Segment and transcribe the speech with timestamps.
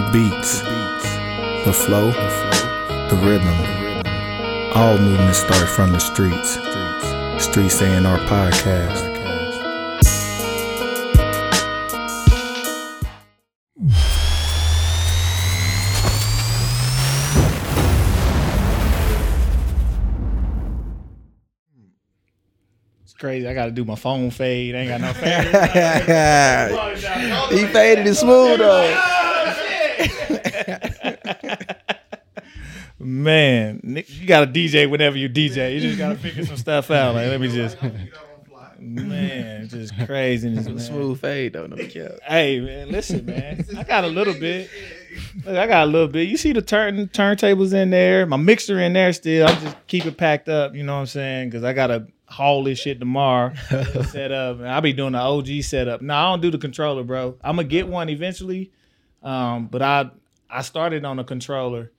[0.00, 0.60] The beats,
[1.66, 3.54] the flow, the rhythm.
[4.74, 6.52] All movements start from the streets.
[7.44, 9.10] Streets A&R podcast.
[23.02, 23.46] It's crazy.
[23.46, 24.74] I got to do my phone fade.
[24.74, 25.12] I ain't got no
[27.50, 27.58] fade.
[27.58, 29.19] he faded it smooth though.
[33.02, 35.74] Man, Nick, you got to DJ whenever you DJ.
[35.74, 37.14] You just got to figure some stuff out.
[37.14, 37.78] Like, let me just,
[38.78, 40.50] man, just crazy.
[40.50, 40.78] man.
[40.78, 42.12] Smooth fade though, no cap.
[42.26, 43.64] Hey, man, listen, man.
[43.76, 44.68] I got a little bit.
[45.46, 46.28] Look, I got a little bit.
[46.28, 49.46] You see the turn turntables in there, my mixer in there still.
[49.46, 50.74] I just keep it packed up.
[50.74, 51.48] You know what I'm saying?
[51.48, 53.54] Because I gotta haul this shit tomorrow.
[54.10, 54.60] set up.
[54.60, 56.02] I'll be doing the OG setup.
[56.02, 57.36] No, I don't do the controller, bro.
[57.42, 58.72] I'm gonna get one eventually.
[59.22, 60.10] Um, but I
[60.48, 61.92] I started on a controller,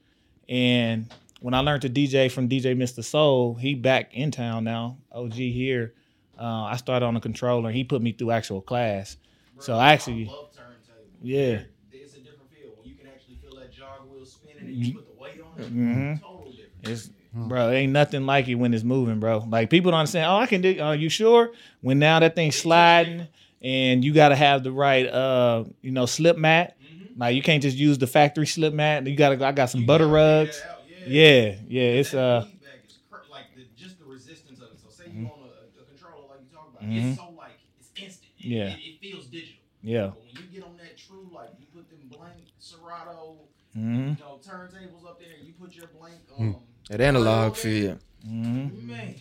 [0.48, 3.02] and when I learned to DJ from DJ Mr.
[3.04, 4.98] Soul, he back in town now.
[5.10, 5.94] OG here.
[6.38, 7.68] Uh, I started on a controller.
[7.68, 9.16] and He put me through actual class.
[9.58, 10.46] So actually, I
[11.20, 11.62] yeah.
[11.92, 14.94] It's a different feel when you can actually feel that jog wheel spinning and you
[14.94, 15.66] put the weight on it.
[15.66, 16.14] Mm-hmm.
[16.16, 16.88] Total different.
[16.88, 19.38] It's bro, it ain't nothing like it when it's moving, bro.
[19.48, 20.26] Like people don't understand.
[20.26, 20.80] Oh, I can do.
[20.80, 21.52] Are you sure?
[21.80, 23.28] When now that thing's sliding,
[23.60, 26.76] and you got to have the right, uh, you know, slip mat.
[27.16, 29.06] Like you can't just use the factory slip mat.
[29.06, 29.44] You got to.
[29.46, 30.62] I got some butter rugs.
[30.62, 31.98] Figure it Yeah, yeah.
[32.00, 32.44] It's That uh,
[32.86, 34.78] is cr- like the, just the resistance of it.
[34.80, 35.24] So say Mm-hmm.
[35.24, 38.32] you on a, a controller like you talk about, it's so like it's instant.
[38.40, 38.68] It, Yeah.
[38.72, 39.60] it, it feels digital.
[39.82, 40.06] yeah.
[40.08, 44.16] But when you get on that true, like you put them blank Serato, hmm you
[44.16, 46.56] know, turntables up there, you put your blank um
[46.88, 47.98] That analog feel.
[48.24, 49.14] hmm man.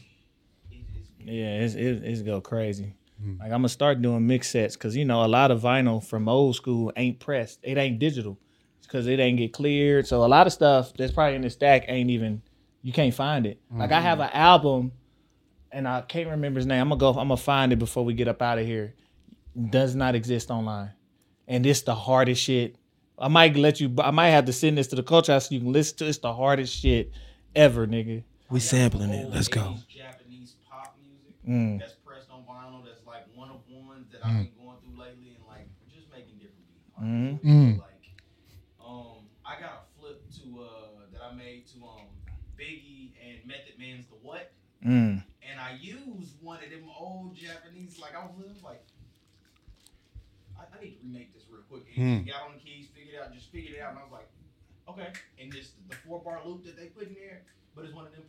[0.72, 0.80] It,
[1.20, 2.94] it's, Yeah, it's it, it's go crazy.
[3.22, 3.34] Hmm.
[3.40, 6.28] Like I'm gonna start doing mix sets because you know a lot of vinyl from
[6.30, 7.60] old school ain't pressed.
[7.64, 8.40] It ain't digital
[8.82, 10.08] because it ain't get cleared.
[10.08, 12.42] So a lot of stuff that's probably in the stack ain't even
[12.82, 13.60] you can't find it.
[13.72, 14.92] Like I have an album,
[15.72, 16.82] and I can't remember his name.
[16.82, 17.10] I'm gonna go.
[17.10, 18.96] I'm gonna find it before we get up out of here.
[19.70, 20.92] Does not exist online,
[21.48, 22.78] and it's the hardest shit.
[23.20, 23.94] I might let you.
[24.00, 26.06] I might have to send this to the culture house so you can listen to.
[26.06, 26.10] It.
[26.10, 27.12] It's the hardest shit
[27.56, 28.24] ever, nigga.
[28.50, 29.30] We sampling it.
[29.30, 29.76] Let's go.
[29.88, 31.80] Japanese pop music Mm.
[31.80, 32.84] that's pressed on vinyl.
[32.84, 33.01] That's like
[33.42, 36.94] one of ones that I've been going through lately, and like just making different beats.
[37.02, 37.42] Mhm.
[37.42, 37.80] Mm.
[37.82, 38.06] Like,
[38.80, 42.06] um, I got a flip to uh that I made to um
[42.54, 44.54] Biggie and Method Man's The What,
[44.86, 45.24] Mm.
[45.42, 47.98] and I used one of them old Japanese.
[48.00, 48.86] Like I was like.
[50.60, 51.88] I, I need to remake this real quick.
[51.98, 52.28] And Hmm.
[52.30, 54.30] got on the keys, figured it out, just figured it out, and I was like,
[54.90, 55.10] okay.
[55.42, 57.42] And this the four bar loop that they put in there,
[57.74, 58.22] but it's one of them.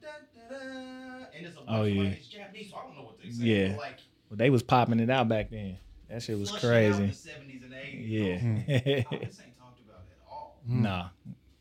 [0.00, 2.02] da-da-da-da-da, And it's a bunch Oh, of yeah.
[2.04, 3.44] like, it's Japanese, so I don't know what they say.
[3.44, 3.68] Yeah.
[3.72, 5.78] But like, Well, they was popping it out back then.
[6.10, 7.06] That shit was flushing out crazy.
[7.06, 8.08] the 70s and 80s.
[8.08, 8.24] Yeah.
[8.34, 10.60] I was like, oh, this ain't talked about at all.
[10.66, 11.08] nah.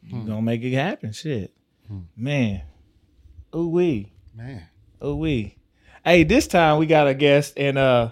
[0.03, 0.25] You Hmm.
[0.27, 1.11] gonna make it happen.
[1.11, 1.53] Shit.
[1.87, 1.99] Hmm.
[2.15, 2.61] Man.
[3.55, 4.13] Ooh wee.
[4.35, 4.63] Man.
[5.03, 5.57] Ooh wee.
[6.05, 8.11] Hey, this time we got a guest and uh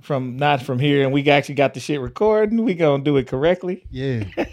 [0.00, 2.64] from not from here and we actually got the shit recording.
[2.64, 3.84] We gonna do it correctly.
[3.90, 4.20] Yeah.
[4.36, 4.48] Get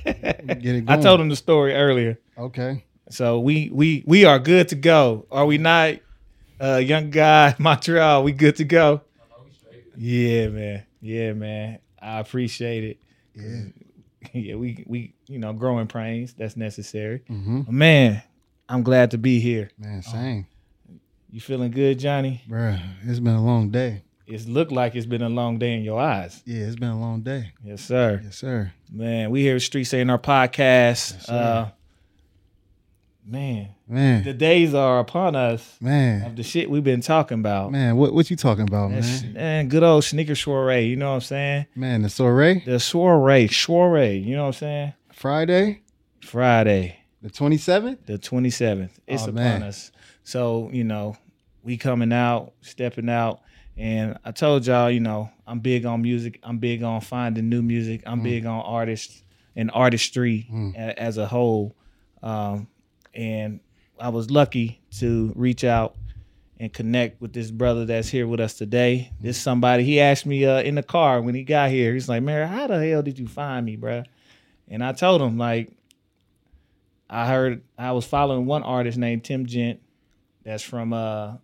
[0.46, 0.90] it Going.
[0.90, 2.20] I told him the story earlier.
[2.38, 2.84] Okay.
[3.10, 5.26] So we we we are good to go.
[5.32, 5.96] Are we not?
[6.60, 9.02] Uh young guy, Montreal, we good to go.
[9.98, 10.86] Yeah, man.
[11.02, 11.80] Yeah, man.
[12.02, 13.00] I appreciate it.
[13.36, 13.64] Yeah.
[14.34, 17.24] yeah, we we you know growing pains that's necessary.
[17.30, 17.62] Mm-hmm.
[17.76, 18.22] Man,
[18.70, 19.70] I'm glad to be here.
[19.78, 20.48] Man, same.
[21.30, 22.42] You feeling good, Johnny?
[22.48, 24.04] Bruh, it's been a long day.
[24.26, 26.42] It's looked like it's been a long day in your eyes.
[26.46, 27.54] Yeah, it's been a long day.
[27.64, 28.22] Yes, sir.
[28.24, 28.74] Yes, sir.
[28.92, 31.14] Man, we here at Streets A&R podcast.
[31.14, 31.34] Yes, sir.
[31.34, 31.72] uh,
[33.28, 34.24] man, Man.
[34.24, 36.24] the days are upon us Man.
[36.24, 37.72] of the shit we've been talking about.
[37.72, 39.34] Man, what what you talking about, man?
[39.34, 40.86] man, good old sneaker soiree.
[40.86, 41.66] You know what I'm saying?
[41.76, 44.18] Man, the soiree The soiree, soiree.
[44.18, 44.94] You know what I'm saying?
[45.14, 45.82] Friday,
[46.22, 47.00] Friday.
[47.22, 48.06] the 27th.
[48.06, 48.92] the 27th.
[49.08, 49.64] It's Oh, upon man.
[49.64, 49.92] us.
[50.24, 51.18] So, you know,
[51.64, 53.42] we coming out, stepping out.
[53.76, 56.40] And I told y'all, you know, I'm big on music.
[56.44, 58.02] I'm big on finding new music.
[58.06, 58.24] I'm Mm.
[58.24, 59.24] big on artists
[59.56, 60.76] and artistry Mm.
[60.76, 61.76] a- as a whole.
[62.24, 62.68] Um,
[63.18, 63.60] and
[64.00, 65.96] I was lucky to reach out
[66.60, 69.12] and connect with this brother that's here with us today.
[69.20, 72.24] This somebody, he asked me uh, in the car when he got here, he's like,
[72.24, 74.06] man, how the hell did you find me, bruh?
[74.68, 75.72] And I told him, like,
[77.10, 79.80] I heard I was following one artist named Tim Gent
[80.44, 81.38] that's from uh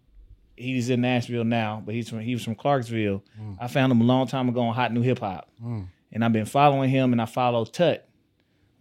[0.58, 3.24] he's in Nashville now, but he's from he was from Clarksville.
[3.40, 3.58] Mm.
[3.62, 5.50] I found him a long time ago on Hot New Hip Hop.
[5.64, 5.88] Mm.
[6.12, 8.06] And I've been following him and I follow Tut,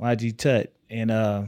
[0.00, 0.72] YG Tut.
[0.90, 1.44] And uh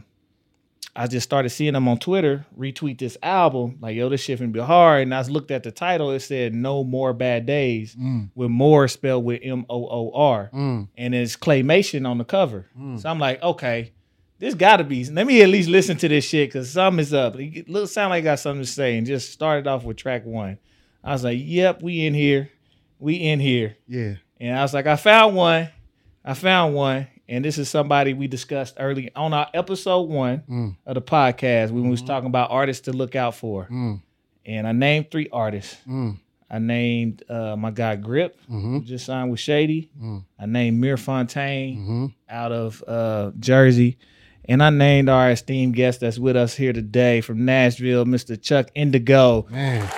[0.96, 3.78] I just started seeing them on Twitter retweet this album.
[3.80, 5.02] Like, yo, this shit finna be hard.
[5.02, 6.10] And I looked at the title.
[6.12, 10.50] It said "No More Bad Days" Mm, with "more" spelled with M O O R,
[10.52, 12.66] mm, and it's claymation on the cover.
[12.78, 13.00] Mm.
[13.00, 13.92] So I'm like, okay,
[14.38, 15.04] this got to be.
[15.04, 17.36] Let me at least listen to this shit because something is up.
[17.38, 18.96] It look sound like I got something to say.
[18.96, 20.58] And just started off with track one.
[21.02, 22.50] I was like, yep, we in here,
[22.98, 23.76] we in here.
[23.88, 24.14] yeah.
[24.40, 25.68] And I was like, I found one.
[26.24, 27.06] I found one.
[27.28, 31.70] And this is somebody we discussed early on our episode one Mm, of the podcast
[31.70, 33.66] when we was talking about artists to look out for.
[33.70, 34.00] mm,
[34.44, 35.76] And I named three artists.
[35.88, 36.18] mm,
[36.50, 39.90] I named uh, my guy Grip, who mhm, just signed with Shady.
[40.00, 40.24] Mm.
[40.38, 42.14] I named Mir Fontane mhm.
[42.28, 43.96] out of uh, Jersey.
[44.46, 48.40] And I named our esteemed guest that's with us here today from Nashville, Mr.
[48.40, 49.48] Chuck iNDigo.
[49.50, 49.88] Man,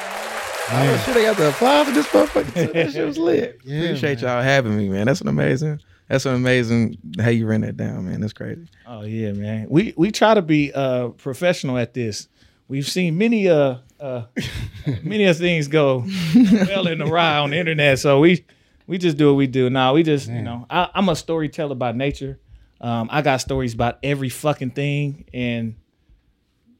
[1.04, 2.72] shit, I got to apply for this motherfucker.
[2.72, 3.58] That shit was lit.
[3.64, 4.34] Yeah, Appreciate man.
[4.36, 5.06] y'all having me, man.
[5.06, 5.80] That's an amazing.
[6.08, 8.20] That's amazing how you ran that down, man.
[8.20, 8.66] That's crazy.
[8.86, 9.66] Oh yeah, man.
[9.68, 12.28] We we try to be uh professional at this.
[12.68, 14.22] We've seen many uh uh
[15.02, 16.04] many of things go
[16.34, 17.98] well in the ride on the internet.
[17.98, 18.44] So we
[18.86, 19.68] we just do what we do.
[19.68, 22.38] Now we just you know I, I'm a storyteller by nature.
[22.80, 25.76] Um, I got stories about every fucking thing, and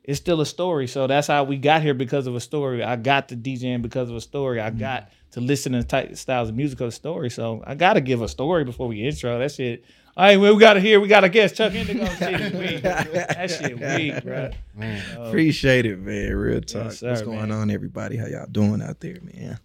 [0.05, 0.87] it's still a story.
[0.87, 2.85] So that's how we got here because of a story.
[2.85, 4.61] I got to DJing because of a story.
[4.61, 7.29] I got to listen to type styles of music of a story.
[7.29, 9.39] So I got to give a story before we intro.
[9.39, 9.85] That shit.
[10.17, 10.99] All right, well, we got to hear.
[10.99, 12.09] We got to guess Chuck iNDigo.
[12.19, 12.83] Shit weak.
[12.83, 14.51] That shit weak, bro.
[14.75, 15.03] Man.
[15.19, 15.25] Oh.
[15.25, 16.35] Appreciate it, man.
[16.35, 16.91] Real talk.
[16.93, 17.53] sir, What's going man.
[17.53, 18.17] on, everybody?
[18.17, 19.61] How y'all doing out there, man?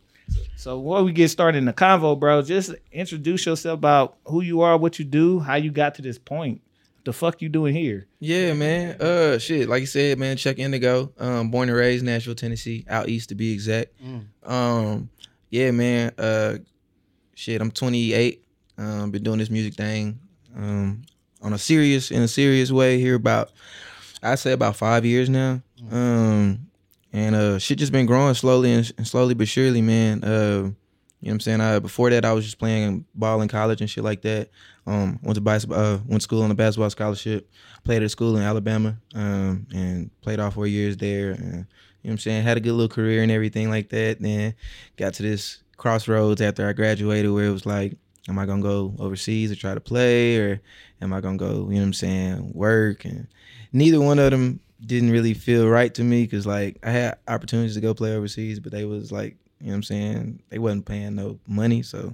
[0.57, 4.59] So before we get started in the convo, bro, just introduce yourself about who you
[4.59, 6.61] are, what you do, how you got to this point.
[7.05, 8.07] The fuck you doing here?
[8.19, 9.01] Yeah, man.
[9.01, 9.69] Uh, shit.
[9.69, 10.35] Like you said, man.
[10.35, 11.11] Chuck iNDigo.
[11.19, 13.93] Um, born and raised Nashville, Tennessee, out east to be exact.
[14.03, 14.25] Mm.
[14.43, 15.09] Um,
[15.51, 16.13] yeah, man.
[16.17, 16.57] Uh,
[17.35, 17.61] shit.
[17.61, 18.43] I'm 28.
[18.77, 20.19] Um, been doing this music thing.
[20.55, 21.03] Um,
[21.41, 23.51] on a serious in a serious way here about
[24.23, 25.61] I say about five years now.
[25.91, 26.67] Um,
[27.13, 30.23] and uh, shit just been growing slowly and, and slowly but surely, man.
[30.23, 30.71] Uh,
[31.21, 31.61] you know what I'm saying?
[31.61, 34.49] I, before that, I was just playing ball in college and shit like that.
[34.87, 37.49] Um, went to uh, went to school on a basketball scholarship.
[37.83, 41.31] Played at a school in Alabama, um, and played all four years there.
[41.31, 41.65] And,
[42.01, 42.43] you know what I'm saying?
[42.43, 44.19] Had a good little career and everything like that.
[44.19, 44.55] Then
[44.97, 47.95] got to this crossroads after I graduated where it was like,
[48.27, 50.61] am I gonna go overseas or try to play, or
[51.01, 51.45] am I gonna go?
[51.45, 52.53] You know what I'm saying?
[52.53, 53.27] Work and
[53.73, 57.75] neither one of them didn't really feel right to me because like I had opportunities
[57.75, 60.43] to go play overseas, but they was like, you know what I'm saying?
[60.49, 62.13] They wasn't paying no money, so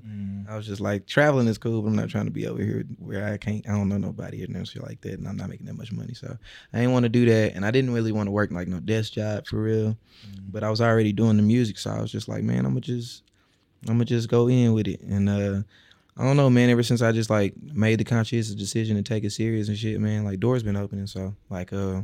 [0.49, 2.83] I was just like, traveling is cool, but I'm not trying to be over here
[2.99, 5.49] where I can't, I don't know nobody or no shit like that, and I'm not
[5.49, 6.37] making that much money, so
[6.73, 8.79] I didn't want to do that, and I didn't really want to work like no
[8.79, 9.97] desk job for real,
[10.49, 12.81] but I was already doing the music, so I was just like, man, I'm gonna
[12.81, 13.23] just,
[13.87, 15.61] I'm gonna just go in with it, and uh.
[16.19, 16.71] I don't know, man.
[16.71, 19.99] Ever since I just like made the conscious decision to take it serious and shit,
[19.99, 21.05] man, like doors been opening.
[21.05, 22.01] So like, uh,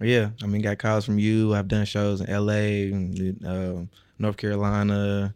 [0.00, 1.54] yeah, I mean, got calls from you.
[1.54, 3.82] I've done shows in L.A., and, uh,
[4.20, 5.34] North Carolina,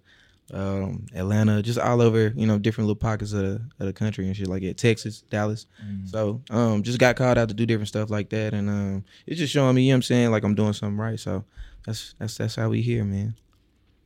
[0.53, 4.27] um, Atlanta, just all over, you know, different little pockets of the, of the country
[4.27, 4.77] and shit like that.
[4.77, 5.67] Texas, Dallas.
[6.05, 9.39] So um, just got called out to do different stuff like that, and um, it's
[9.39, 11.19] just showing me, you know, what I'm saying, like I'm doing something right.
[11.19, 11.45] So
[11.87, 13.35] that's that's that's how we here, man.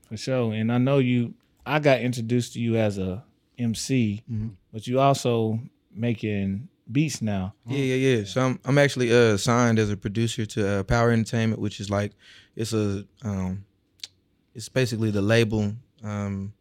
[0.08, 0.52] For sure.
[0.54, 1.34] And I know you.
[1.66, 3.24] I got introduced to you as a
[3.58, 4.52] MC, Mhm.
[4.72, 5.58] but you also
[5.92, 7.54] making beats now.
[7.66, 8.24] Yeah, yeah, yeah.
[8.24, 11.90] So I'm I'm actually uh signed as a producer to uh, Power Entertainment, which is
[11.90, 12.12] like
[12.56, 13.64] it's a um
[14.58, 15.72] it's basically the label
[16.02, 16.52] um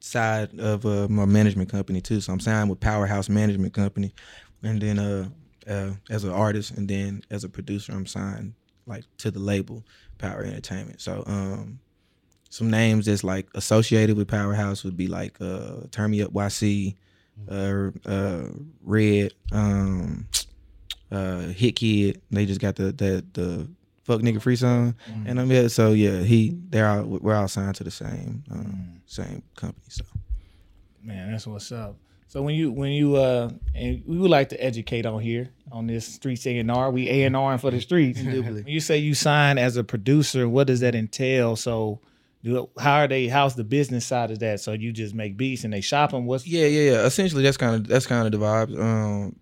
[0.00, 2.20] side of uh, my management company too.
[2.20, 4.14] So I'm signed with Powerhouse Management Company,
[4.62, 5.28] and then uh,
[5.68, 8.54] uh as an artist, and then as a producer, I'm signed
[8.86, 9.84] like to the label
[10.16, 11.02] Power Entertainment.
[11.02, 11.78] So um
[12.48, 16.96] some names that's like associated with Powerhouse would be like uh Turn Me Up YC,
[17.50, 18.44] uh uh
[18.82, 20.26] Red, um
[21.12, 22.22] uh Hitkidd.
[22.30, 23.68] They just got the the the
[24.06, 24.94] fuck nigga free song.
[25.26, 29.00] And I'm yeah, so yeah, he they're all we're all signed to the same um,
[29.06, 29.86] same company.
[29.88, 30.04] So
[31.02, 31.96] Man, that's what's up.
[32.28, 35.86] So when you when you uh and we would like to educate on here on
[35.86, 38.20] this streets A and R, we A and R for the streets.
[38.22, 41.56] when you say you sign as a producer, what does that entail?
[41.56, 42.00] So
[42.42, 43.28] do how are they?
[43.28, 44.60] How's the business side of that?
[44.60, 46.26] So you just make beats and they shop them.
[46.26, 47.06] What's yeah, yeah, yeah.
[47.06, 48.80] Essentially that's kind of that's kind of the vibes.
[48.80, 49.36] Um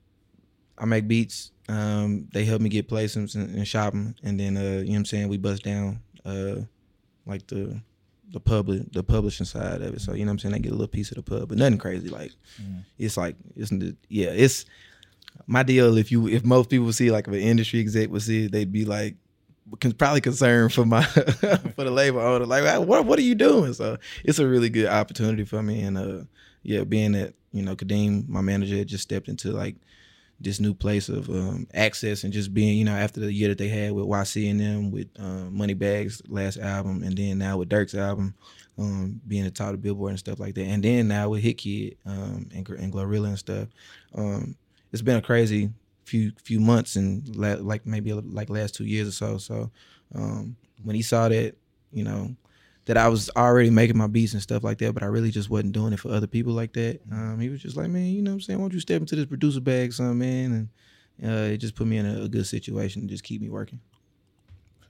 [0.76, 1.50] I make beats.
[1.68, 4.14] Um they help me get placements and, and shop 'em.
[4.22, 6.56] and then uh you know what I'm saying we bust down uh
[7.26, 7.80] like the
[8.32, 10.00] the public the publishing side of it.
[10.00, 11.58] So you know what I'm saying they get a little piece of the pub, but
[11.58, 12.08] nothing crazy.
[12.08, 12.32] Like
[12.98, 13.72] it's like it's
[14.08, 14.66] yeah it's
[15.46, 15.96] my deal.
[15.96, 18.72] If you if most people see like if an industry exec would see it, they'd
[18.72, 19.16] be like
[19.96, 21.02] probably concerned for my
[21.76, 22.44] for the label owner.
[22.44, 23.72] Like what what are you doing?
[23.72, 26.24] So it's a really good opportunity for me and uh
[26.62, 29.76] yeah being that you know Kadeem my manager had just stepped into like
[30.40, 33.58] this new place of um, access and just being, you know, after the year that
[33.58, 37.68] they had with YC and them with um, Moneybagg's last album, and then now with
[37.68, 38.34] Durk's album,
[38.78, 41.96] um, being the top of Billboard and stuff like that, and then now with Hitkidd
[42.06, 43.68] um, and, and Glorilla and stuff,
[44.14, 44.56] um,
[44.92, 45.70] it's been a crazy
[46.04, 49.38] few few months and la- like maybe like last two years or so.
[49.38, 49.70] So
[50.14, 51.54] um, when he saw that,
[51.92, 52.34] you know,
[52.86, 55.48] that I was already making my beats and stuff like that, but I really just
[55.48, 57.00] wasn't doing it for other people like that.
[57.10, 58.58] Um, he was just like, man, you know what I'm saying?
[58.58, 60.68] Why don't you step into this producer bag, son, man?
[61.20, 63.48] And uh, it just put me in a, a good situation to just keep me
[63.48, 63.80] working.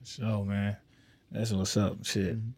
[0.03, 0.77] So man,
[1.31, 2.05] that's what's up.
[2.05, 2.49] Shit, Mm-hmm.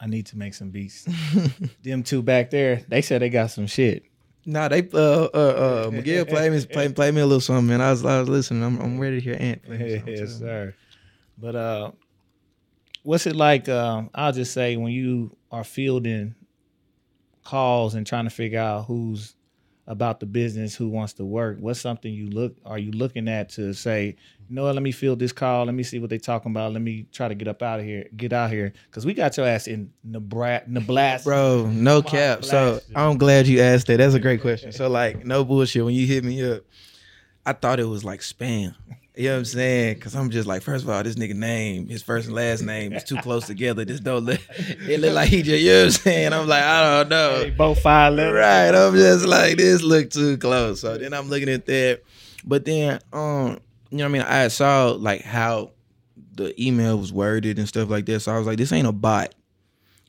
[0.00, 1.06] I need to make some beats.
[1.82, 4.04] Them two back there, they said they got some shit.
[4.44, 7.80] Nah, they uh uh uh Miguel played me play, play me a little something, man.
[7.80, 8.62] I was I was listening.
[8.62, 10.74] I'm I'm ready to hear Ant play yes, sir.
[11.38, 11.92] But uh,
[13.04, 13.68] what's it like?
[13.68, 16.34] Uh, I'll just say when you are fielding
[17.44, 19.36] calls and trying to figure out who's
[19.86, 21.58] about the business, who wants to work.
[21.60, 22.56] What's something you look?
[22.64, 24.16] Are you looking at to say,
[24.48, 24.74] you know what?
[24.74, 25.66] Let me field this call.
[25.66, 26.72] Let me see what they're talking about.
[26.72, 28.08] Let me try to get up out of here.
[28.16, 30.70] Get out here because we got your ass in Nebraska.
[30.70, 31.28] Nebraska.
[31.28, 32.44] Bro, no Come on, cap.
[32.44, 32.80] So.
[32.96, 33.98] I'm glad you asked that.
[33.98, 34.72] That's a great question.
[34.72, 35.84] So like, no bullshit.
[35.84, 36.62] When you hit me up,
[37.44, 38.74] I thought it was like spam.
[39.16, 40.00] You know what I'm saying?
[40.00, 42.92] Cause I'm just like, first of all, this nigga name, his first and last name
[42.92, 43.84] is too close together.
[43.84, 44.40] This don't look.
[44.58, 45.62] It look like he just.
[45.62, 46.32] You know what I'm saying?
[46.32, 47.38] I'm like, I don't know.
[47.44, 48.34] They both five letters.
[48.34, 48.74] Right.
[48.74, 50.80] I'm just like, this look too close.
[50.80, 52.02] So then I'm looking at that.
[52.44, 54.22] But then, um, you know what I mean?
[54.22, 55.70] I saw like how
[56.34, 58.18] the email was worded and stuff like that.
[58.18, 59.32] So I was like, this ain't a bot.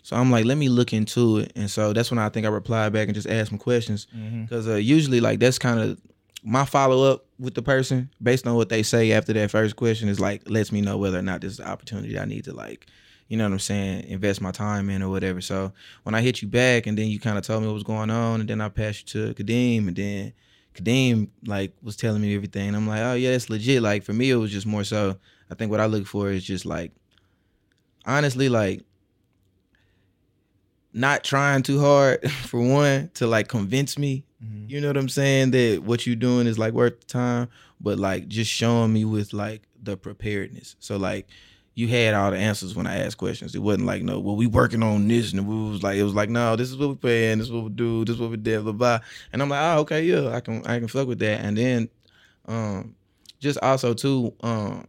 [0.02, 1.52] So I'm like, let me look into it.
[1.56, 4.08] And so that's when I think I replied back and just asked some questions.
[4.16, 4.50] Mhm.
[4.50, 6.00] Because uh, usually, like, that's kind of
[6.46, 10.08] my follow up with the person based on what they say after that first question
[10.08, 12.54] is like, lets me know whether or not this is an opportunity I need to,
[12.54, 12.86] like,
[13.28, 15.42] you know what I'm saying, invest my time in or whatever.
[15.42, 15.74] So
[16.04, 18.12] when I hit you back and then you kind of told me what was going
[18.12, 20.34] on, and then I passed you to Kadeem, and then
[20.76, 22.76] Kadeem, like, was telling me everything.
[22.76, 23.82] I'm like, oh, yeah, it's legit.
[23.82, 25.18] Like, for me, it was just more so,
[25.50, 26.92] I think what I look for is just like,
[28.06, 28.84] honestly, like,
[30.98, 34.24] not trying too hard for one to like convince me.
[34.44, 34.70] Mhm.
[34.70, 35.52] you know what i'm saying?
[35.52, 37.48] That what you're doing is like worth the time
[37.82, 40.76] but like just showing me with like the preparedness.
[40.80, 41.28] So like
[41.78, 43.54] you had all the answers when i asked questions.
[43.54, 46.14] It wasn't like no well we working on this and we was like it was
[46.14, 48.32] like no this is what we paying this is what we do this is what
[48.32, 49.00] we did blah blah.
[49.34, 51.42] And i'm like oh okay yeah i can i can fuck with that.
[51.42, 51.90] And then
[52.48, 52.96] um
[53.40, 54.88] just also too um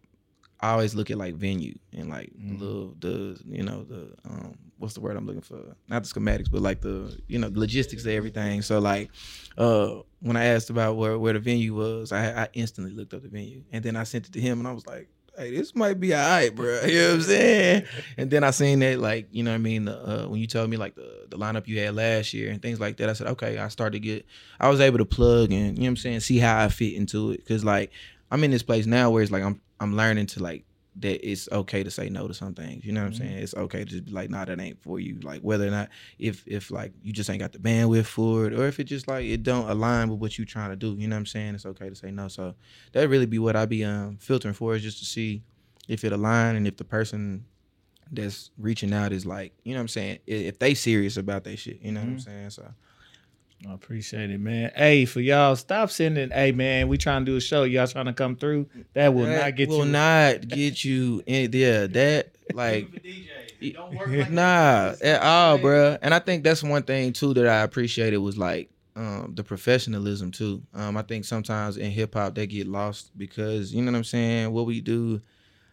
[0.61, 2.59] I always look at like venue and like Mhm.
[2.59, 5.61] the little the you know the um what's the word I'm looking for?
[5.89, 8.63] Not the schematics but like the you know logistics of everything.
[8.63, 9.11] So like
[9.59, 13.23] uh when I asked about where where the venue was I I instantly looked up
[13.23, 13.63] the venue.
[13.73, 16.15] And then I sent it to him and I was like hey this might be
[16.15, 17.85] alright bro you know what I'm saying?
[18.17, 20.71] And then I seen that like you know what I mean uh, when you told
[20.71, 23.27] me like the the lineup you had last year and things like that I said
[23.29, 24.27] okay I started to get
[24.61, 26.95] I was able to plug and you know what I'm saying see how I fit
[26.95, 27.39] into it.
[27.39, 27.93] Because like
[28.31, 30.65] I'm in this place now where it's like I'm I'm learning to like
[31.01, 32.85] that it's okay to say no to some things.
[32.85, 33.21] You know what Mhm.
[33.21, 33.39] I'm saying?
[33.39, 35.21] It's okay to just be like, nah, that ain't for you.
[35.21, 38.53] Like whether or not if if like you just ain't got the bandwidth for it,
[38.55, 40.97] or if it just like it don't align with what you trying to do.
[40.99, 41.55] You know what I'm saying?
[41.55, 42.29] It's okay to say no.
[42.29, 42.55] So
[42.93, 45.43] that really be what I be um filtering for is just to see
[45.89, 47.45] if it align and if the person
[48.13, 51.59] that's reaching out is like, you know what I'm saying, if they serious about that
[51.59, 51.81] shit.
[51.83, 52.25] You know what I'm Mhm.
[52.25, 52.51] saying?
[52.51, 52.73] So
[53.69, 54.71] I appreciate it, man.
[54.77, 56.31] Hey, for y'all, stop sending.
[56.31, 57.65] Hey, man, we trying to do a show.
[57.65, 58.69] Y'all trying to come through?
[58.93, 59.81] That will That not get will you.
[59.81, 63.29] Will not get you in yeah, that like Even for DJ,
[63.61, 65.99] it don't work like Nah, at all, bruh.
[66.03, 70.31] And I think that's one thing too that I appreciated was like um, the professionalism
[70.31, 70.63] too.
[70.75, 74.05] Um, I think sometimes in hip hop they get lost because you know what I'm
[74.05, 74.53] saying.
[74.53, 75.21] What we do,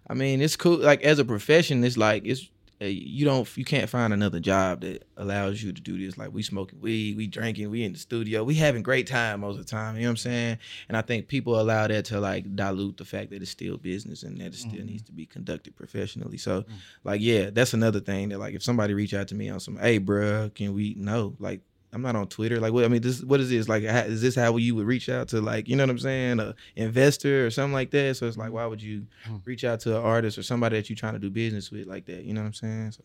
[0.08, 0.78] I mean, it's cool.
[0.78, 2.50] Like as a profession, it's like it's
[2.92, 6.18] you don't you can't find another job that allows you to do this.
[6.18, 9.60] Like we smoking weed, we drinking, we in the studio, we having great time most
[9.60, 9.96] of the time.
[9.96, 10.58] You know what I'm saying?
[10.90, 14.24] And I think people allow that to like dilute the fact that it's still business
[14.24, 14.86] and that it still Mhm.
[14.86, 16.38] needs to be conducted professionally.
[16.38, 16.66] So
[17.04, 19.78] like yeah that's another thing that like if somebody reach out to me on some
[19.78, 21.62] hey bruh can we no like
[21.94, 24.36] i'm not on twitter like what i mean this what is this like is this
[24.36, 27.50] how you would reach out to like you know what i'm saying a investor or
[27.50, 29.38] something like that so it's like why would you Hmm.
[29.46, 32.06] reach out to an artist or somebody that you're trying to do business with like
[32.08, 33.04] that you know what i'm saying so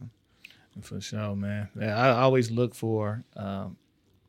[0.81, 1.69] For sure, man.
[1.81, 3.77] Yeah, I always look for um,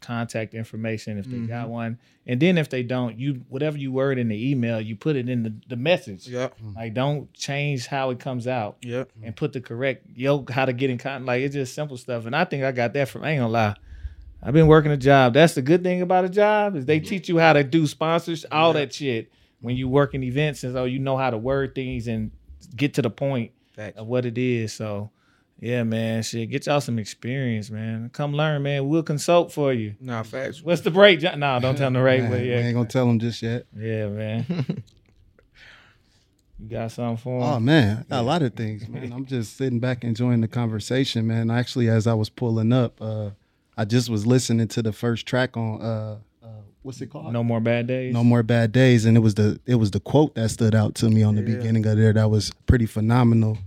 [0.02, 1.48] contact information if they Mhm.
[1.48, 4.96] got one, and then if they don't, you whatever you word in the email, you
[4.96, 6.28] put it in the, the message.
[6.28, 10.66] yep Like, don't change how it comes out, yep and put the correct yo how
[10.66, 11.26] to get in contact.
[11.26, 12.26] Like, it's just simple stuff.
[12.26, 13.24] And I think I got that from.
[13.24, 13.76] I ain't gonna lie.
[14.42, 15.34] I've been working a job.
[15.34, 18.46] That's the good thing about a job is they teach you how to do sponsors,
[18.52, 18.82] all Yeah.
[18.82, 19.32] that shit.
[19.62, 22.32] When you work in events, and so you know how to word things and
[22.76, 23.98] get to the point Facts.
[23.98, 24.72] of what it is.
[24.74, 25.12] So
[25.62, 26.24] Yeah, man.
[26.24, 28.10] Shit, get y'all some experience, man.
[28.14, 28.88] Come learn, man.
[28.88, 29.96] We'll consult for you.
[30.00, 30.64] Nah, facts.
[30.64, 31.22] What's the break?
[31.22, 32.22] No, nah, don't tell them the rate.
[32.22, 33.66] Man, but we yeah, ain't gonna tell them just yet.
[33.76, 34.46] yeah, man.
[36.60, 39.12] you got something for Oh man, I got a lot of things, man.
[39.14, 41.52] I'm just sitting back enjoying the conversation, man.
[41.52, 43.32] Actually, as I was pulling up, uh,
[43.80, 46.48] I just was listening to the first track on uh, uh
[46.82, 47.32] what's it called?
[47.32, 48.14] no more bad days.
[48.14, 50.96] No more bad days, and it was the it was the quote that stood out
[50.96, 51.56] to me on the Yeah.
[51.56, 52.12] beginning of there.
[52.12, 53.58] That was pretty phenomenal.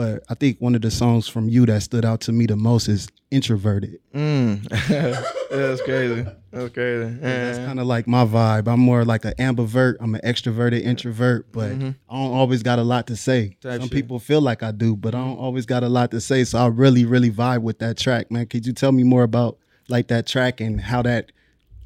[0.00, 2.56] But I think one of the songs from you that stood out to me the
[2.56, 4.66] most is "Introverted." Mm.
[5.50, 6.26] That's crazy.
[6.50, 7.14] That's crazy.
[7.20, 8.66] That's kind of like my vibe.
[8.66, 9.96] I'm more like an ambivert.
[10.00, 11.94] I'm an extroverted introvert, but Mhm.
[12.08, 13.56] I don't always got a lot to say.
[13.60, 13.92] Type Some shit.
[13.92, 16.44] people feel like I do, but I don't always got a lot to say.
[16.44, 18.46] So I really, really vibe with that track, man.
[18.46, 21.30] Could you tell me more about like that track and how that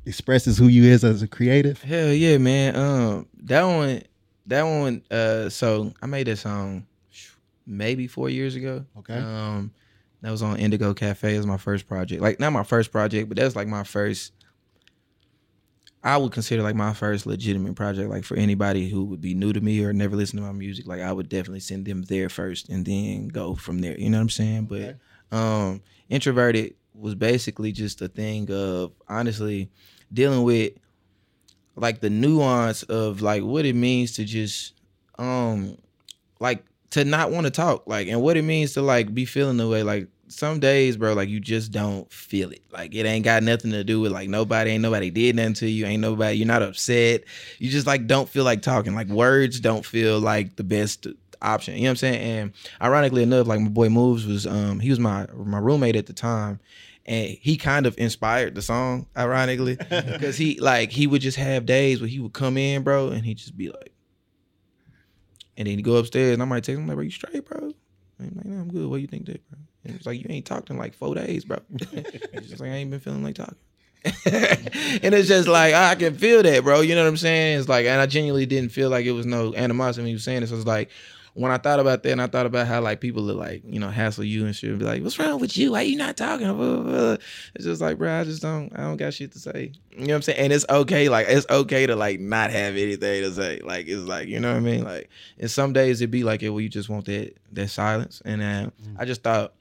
[0.06, 1.82] expresses who you is as a creative?
[1.82, 2.76] Hell yeah, man.
[2.76, 4.02] Um, that one,
[4.46, 5.02] that one.
[5.10, 6.86] Uh, so I made that song
[7.66, 8.84] maybe four years ago.
[8.98, 9.16] Okay.
[9.16, 9.72] Um,
[10.22, 11.34] that was on Indigo Cafe.
[11.34, 12.22] It was my first project.
[12.22, 14.32] Like not my first project, but that's like my first.
[16.02, 18.10] I would consider like my first legitimate project.
[18.10, 20.86] Like for anybody who would be new to me or never listen to my music,
[20.86, 23.98] like I would definitely send them there first and then go from there.
[23.98, 24.66] You know what I'm saying?
[24.66, 24.96] But
[25.30, 29.70] um, introverted was basically just a thing of honestly
[30.12, 30.72] dealing with
[31.76, 34.74] like the nuance of like what it means to just
[35.18, 35.76] um
[36.40, 36.64] like
[36.94, 39.68] to not want to talk like and what it means to like be feeling the
[39.68, 42.62] way like some days bro like you just don't feel it.
[42.70, 45.68] Like it ain't got nothing to do with like nobody ain't nobody did nothing to
[45.68, 47.24] you ain't nobody you're not upset.
[47.58, 48.94] You just like don't feel like talking.
[48.94, 51.08] Like words don't feel like the best
[51.42, 52.20] option you know what i'm saying?
[52.20, 56.06] And ironically enough like my boy moves was um he was my my roommate at
[56.06, 56.60] the time
[57.06, 61.66] and he kind of inspired the song ironically because he like he would just have
[61.66, 63.93] days where he would come in bro and he'd just be like
[65.56, 67.72] and then he go upstairs and I might text him like, bro, you straight, bro?
[68.20, 68.88] I'm like, no, I'm good.
[68.88, 69.58] What you think that, bro?
[69.84, 71.58] And it's like, you ain't talked in like four days, bro.
[71.78, 73.56] He's just like, I ain't been feeling like talking.
[74.26, 76.82] and it's just like I can feel that, bro.
[76.82, 77.58] You know what I'm saying?
[77.58, 80.24] It's like, and I genuinely didn't feel like it was no animosity when he was
[80.24, 80.50] saying this.
[80.50, 80.90] So was like
[81.34, 83.80] when I thought about that, and I thought about how like people would like, you
[83.80, 85.72] know, hassle you and shit, and be like, "What's wrong with you?
[85.72, 86.46] Why you not talking?"
[87.54, 89.72] It's just like, bro, I just don't, I don't got shit to say.
[89.90, 90.38] You know what I'm saying?
[90.38, 93.60] And it's okay, like it's okay to like not have anything to say.
[93.60, 94.84] Like it's like, you know what I mean?
[94.84, 98.22] Like, and some days it'd be like it where you just want that that silence.
[98.24, 99.54] And uh, I just thought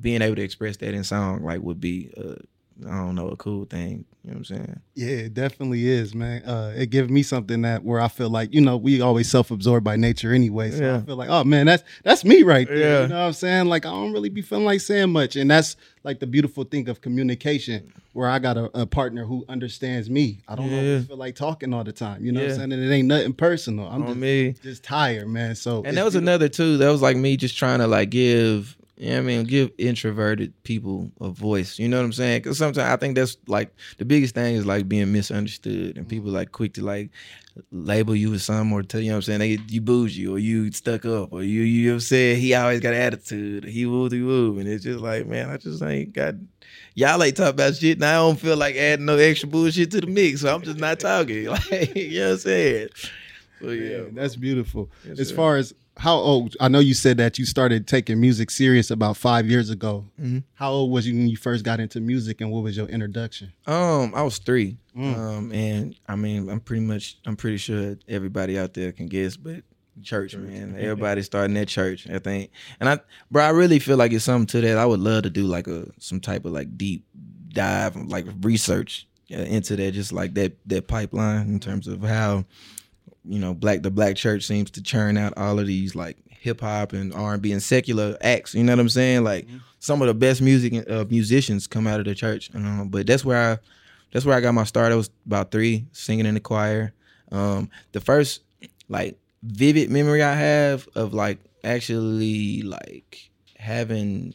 [0.00, 2.36] being able to express that in song like would be, uh,
[2.86, 4.04] I don't know, a cool thing.
[4.24, 4.80] You know what I'm saying?
[4.94, 6.42] Yeah, it definitely is, man.
[6.44, 9.82] Uh, it gives me something that where I feel like you know we always self-absorbed
[9.84, 10.70] by nature anyway.
[10.70, 12.78] So I feel like, oh man, that's that's me right there.
[12.78, 13.02] Yeah.
[13.02, 13.66] You know what I'm saying?
[13.66, 16.88] Like I don't really be feeling like saying much, and that's like the beautiful thing
[16.88, 20.40] of communication, where I got a, a partner who understands me.
[20.46, 20.76] I don't Yeah.
[20.76, 22.24] always feel like talking all the time.
[22.24, 22.72] You know what I'm saying?
[22.72, 23.86] And it ain't nothing personal.
[23.88, 24.54] I'm On just, me.
[24.62, 25.54] just tired, man.
[25.54, 26.28] So And that was beautiful.
[26.28, 26.76] another too.
[26.76, 29.70] That was like me just trying to like give, you know what I mean, give
[29.78, 31.78] introverted people a voice.
[31.78, 32.42] You know what I'm saying?
[32.42, 36.30] Because sometimes I think that's like the biggest thing is like being misunderstood, and people
[36.30, 37.10] like quick to like
[37.72, 39.38] label you as some or tell you know what I'm saying.
[39.40, 42.94] They you bougie or you stuck up or you you have said he always got
[42.94, 43.64] attitude.
[43.64, 46.34] He woo he woo, and it's just like man, I just ain't got.
[46.94, 50.00] Y'all ain't talking about shit, and I don't feel like adding no extra bullshit to
[50.00, 51.46] the mix, so I'm just not talking.
[51.70, 52.88] Like you know what I'm saying?
[53.60, 54.90] So yeah, Yeah, that's beautiful.
[55.06, 55.34] Yes, as sir.
[55.36, 59.16] far as how old, I know you said that you started taking music serious about
[59.16, 60.04] five years ago.
[60.20, 60.44] Mhm.
[60.54, 63.52] How old was you when you first got into music, and what was your introduction?
[63.66, 64.78] Um, I was three.
[64.96, 65.16] Mm.
[65.16, 69.36] Um, and I mean, I'm pretty much, I'm pretty sure everybody out there can guess,
[69.36, 69.62] but
[70.02, 70.76] church, man.
[70.78, 72.50] Everybody starting at church, I think.
[72.78, 74.78] And I, bro, I really feel like it's something to that.
[74.78, 77.04] I would love to do like a some type of like deep
[77.52, 82.44] dive, like research into that, just like that that pipeline in terms of how
[83.28, 86.60] you know black the black church seems to churn out all of these like hip
[86.60, 88.54] hop and R and B and secular acts.
[88.54, 89.24] You know what I'm saying?
[89.24, 89.46] Like
[89.78, 92.50] some of the best music uh, musicians come out of the church.
[92.54, 93.58] Um, but that's where I
[94.12, 94.92] that's where I got my start.
[94.92, 96.92] I was about three, singing in the choir.
[97.30, 98.42] Um, the first
[98.88, 104.34] like vivid memory I have of like actually like having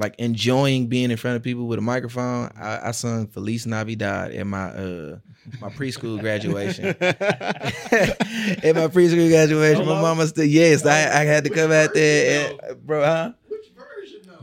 [0.00, 2.50] like enjoying being in front of people with a microphone.
[2.56, 5.18] I, I sung Feliz Navidad at my uh
[5.60, 6.86] my preschool graduation.
[7.00, 10.86] at my preschool graduation, my mama said yes.
[10.86, 13.04] I, I had to come out there, and, bro.
[13.04, 13.32] Huh?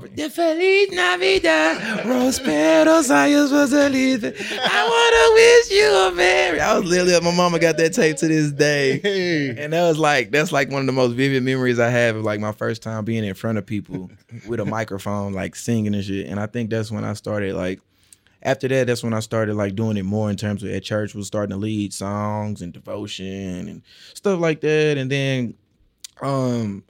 [0.10, 0.24] Which version though?
[0.24, 4.34] De Feliz Navidad, Prosperos años felices.
[4.52, 6.60] I wanna wish you a merry.
[6.60, 9.56] I was literally, my mama got that tape to this day.
[9.58, 12.24] And that was like that's like one of the most vivid memories I have of
[12.24, 14.10] like my first time being in front of people
[14.48, 16.28] with a microphone, like singing and shit.
[16.28, 17.80] And I think that's when I started like
[18.44, 21.16] after that, that's when I started like doing it more in terms of at church
[21.16, 23.82] was starting to lead songs and devotion and
[24.14, 24.98] stuff like that.
[24.98, 25.56] And then
[26.22, 26.84] um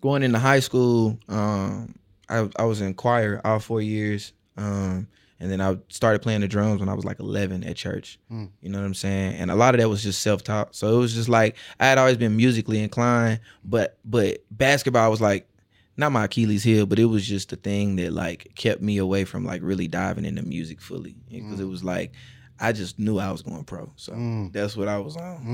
[0.00, 1.94] going into high school, um,
[2.28, 4.32] I I was in choir all four years.
[4.56, 5.08] Um,
[5.40, 8.18] and then I started playing the drums when I was like 11 at church.
[8.30, 8.50] Mm.
[8.62, 9.34] You know what I'm saying?
[9.34, 10.74] And a lot of that was just self-taught.
[10.76, 15.20] So it was just like I had always been musically inclined, but but basketball was
[15.20, 15.48] like
[15.96, 19.24] not my Achilles heel, but it was just the thing that like kept me away
[19.24, 22.12] from like really diving into music fully because it was like
[22.60, 23.92] I just knew I was going pro.
[23.96, 24.52] So Mm.
[24.52, 25.44] that's what I was on.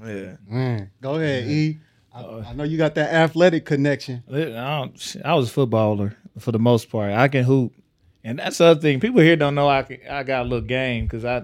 [0.00, 0.84] Mm, Yeah.
[1.02, 1.78] Go ahead, E.
[2.16, 4.22] I, I know you got that athletic connection.
[4.32, 4.90] I,
[5.24, 7.12] I was a footballer for the most part.
[7.12, 7.72] I can hoop,
[8.24, 9.00] and that's the other thing.
[9.00, 11.42] People here don't know I can, I got a little game because I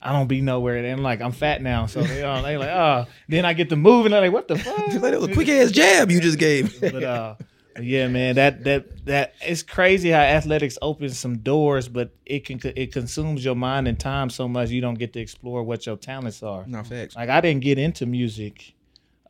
[0.00, 0.76] I don't be nowhere.
[0.76, 3.06] And like I'm fat now, so they all they like oh.
[3.28, 4.78] Then I get to move and they're like, what the fuck?
[4.78, 6.80] Like, that was a quick ass jab you just gave.
[6.92, 7.34] but uh
[7.80, 12.60] yeah man that that that it's crazy how athletics opens some doors but it can
[12.76, 15.96] it consumes your mind and time so much you don't get to explore what your
[15.96, 17.16] talents are no facts.
[17.16, 18.74] like i didn't get into music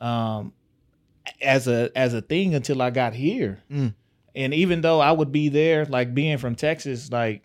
[0.01, 0.53] um
[1.41, 3.95] as a as a thing until i got here Mm.
[4.35, 7.43] and even though i would be there like being from texas like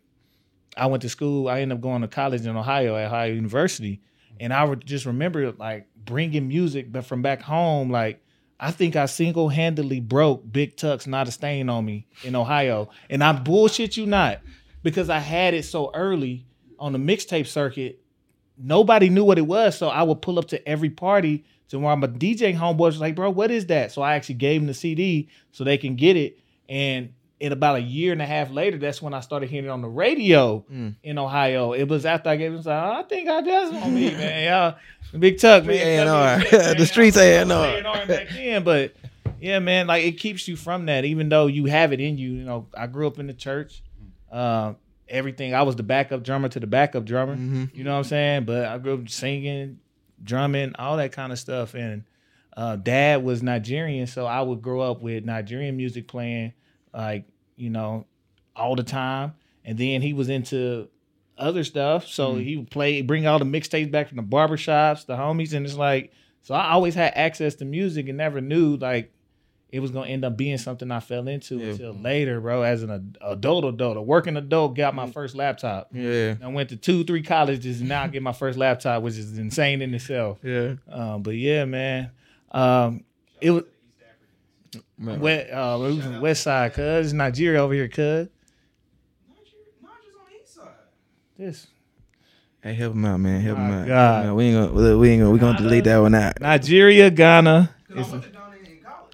[0.78, 4.02] i went to school i ended up going to college in ohio at ohio university
[4.40, 8.22] and i would just remember like bringing music but from back home like
[8.62, 12.90] I think I single handedly broke Big Tuck's Not a Stain on Me in Ohio.
[13.10, 14.42] And I bullshit you not
[14.84, 16.46] because I had it so early
[16.78, 18.02] on the mixtape circuit.
[18.58, 19.78] Nobody knew what it was.
[19.78, 23.16] So I would pull up to every party to where my DJ homeboys was like,
[23.16, 23.92] bro, what is that?
[23.92, 26.38] So I actually gave them the CD so they can get it.
[26.68, 29.70] And in about a year and a half later, that's when I started hearing it
[29.70, 30.96] on the radio Mm.
[31.04, 31.72] in Ohio.
[31.74, 34.46] It was after I gave them, I think I just on me, man.
[35.14, 36.08] Y'all, Big Tuck, man.
[36.08, 36.40] A&R.
[36.76, 37.16] The streets.
[37.18, 37.44] A&R.
[37.50, 38.94] A&R back then, but
[39.40, 42.32] yeah, man, like it keeps you from that, even though you have it in you.
[42.32, 43.82] You know, I grew up in the church.
[44.30, 44.74] Uh,
[45.08, 47.38] everything, I was the backup drummer to the backup drummer.
[47.38, 47.74] Mhm.
[47.74, 48.44] You know what I'm saying?
[48.46, 49.78] But I grew up singing,
[50.24, 51.74] drumming, all that kind of stuff.
[51.74, 52.04] And
[52.56, 56.54] uh, dad was Nigerian, so I would grow up with Nigerian music playing,
[56.94, 58.06] like you know,
[58.56, 59.34] all the time.
[59.66, 60.90] And then he was into
[61.38, 65.16] other stuff, so he would play, bring all the mixtapes back from the barbershops, the
[65.16, 69.14] homies, and it's like, so I always had access to music and never knew like
[69.72, 71.66] it was gonna end up being something I fell into Yeah.
[71.72, 72.64] until later, bro.
[72.64, 75.90] As an adult, adult, a working adult, got my first laptop.
[75.94, 76.36] Yeah.
[76.42, 79.38] I went to two, three colleges, and now I get my first laptop, which is
[79.38, 80.40] insane in itself.
[80.44, 80.74] Yeah.
[80.92, 82.12] Um, but yeah, man,
[82.52, 83.04] um,
[83.42, 83.64] it was
[84.98, 85.20] Man.
[85.20, 88.28] west, uh, it was from West Side, cuz Nigeria over here, cuz Niger's
[89.82, 90.68] on the east side.
[91.38, 91.68] this
[92.62, 93.40] Hey, help him out, man.
[93.40, 93.88] Help him out.
[93.88, 94.26] God.
[94.26, 94.38] Help.
[94.38, 94.98] We ain't gonna.
[94.98, 95.32] We ain't gonna.
[95.32, 96.42] We gonna delete that one out.
[96.42, 97.74] Nigeria, Ghana.
[97.94, 98.12] Cause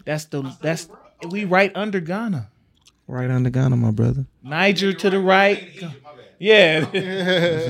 [0.06, 0.88] that's the that's
[1.30, 2.50] we right under Ghana.
[3.08, 4.26] Right under Ghana, my brother.
[4.44, 5.62] Niger to the right.
[5.76, 6.26] Egypt, my bad.
[6.39, 6.86] Yeah.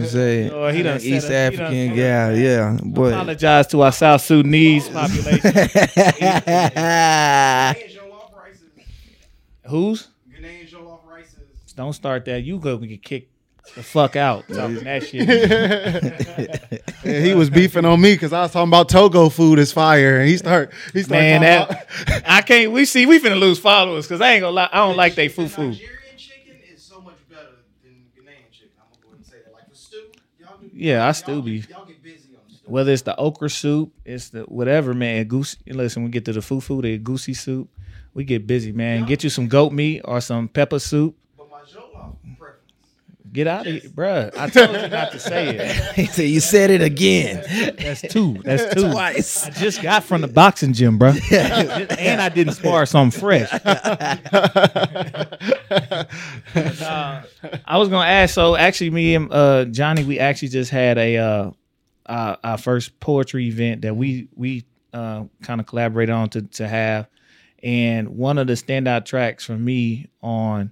[0.06, 3.10] Say, Oh, he done East up- done African, set yeah, yeah, boy.
[3.13, 5.39] Apologize to our South Sudanese population.
[6.56, 8.63] Ghanaian jollof rices.
[9.67, 10.08] Who's?
[10.30, 10.67] Ghanaian
[11.08, 11.74] rices.
[11.76, 12.43] Don't start that.
[12.43, 13.32] You go get kicked
[13.75, 14.47] the fuck out.
[14.47, 16.82] Talking that shit.
[17.06, 20.19] And he was beefing on me because I was talking about Togo food is fire,
[20.19, 22.71] and he start he started Man, talking that I can't.
[22.71, 24.69] We see we finna lose followers because I ain't gonna lie.
[24.71, 25.58] I don't like they The fufu.
[25.69, 25.78] Nigerian
[26.17, 27.41] chicken is so much better
[27.84, 28.71] than Ghanaian chicken.
[28.80, 29.54] I'm gonna go ahead and say that.
[29.54, 30.01] Like for stew,
[30.39, 30.69] y'all do.
[30.73, 31.69] Yeah, I y'all stew beef.
[31.69, 32.65] Y'all get busy on the stew.
[32.65, 35.25] Whether it's the okra soup, it's the whatever, man.
[35.25, 35.58] Goose.
[35.67, 37.69] Listen, we get to the foo foo, the egusi soup.
[38.15, 39.06] We get busy, man.
[39.06, 41.15] Get you some goat meat or some pepper soup.
[41.38, 42.62] But my jollof preference.
[43.36, 44.32] Get out of here, bruh.
[44.38, 45.76] I told you not to say it.
[45.95, 47.43] he said, "You said it again."
[47.78, 48.38] That's two.
[48.45, 48.89] That's two.
[48.89, 49.45] Twice.
[49.45, 51.12] I just got from the boxing gym, bro.
[51.34, 53.52] and I didn't spar, so I'm fresh.
[53.52, 53.58] Uh,
[57.65, 58.34] I was gonna ask.
[58.34, 61.52] So actually, me and uh, Johnny, we actually just had a uh,
[62.06, 66.69] our, our first poetry event that we we uh, kind of collaborated on to to
[66.69, 67.10] have,
[67.62, 70.71] and one of the standout tracks for me on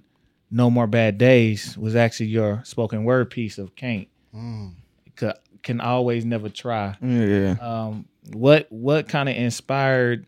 [0.54, 4.06] No More Bad Days was actually your spoken word piece of Can't.
[5.16, 7.56] Ca- Can always never try Yeah.
[7.60, 10.26] um, what what kind of inspired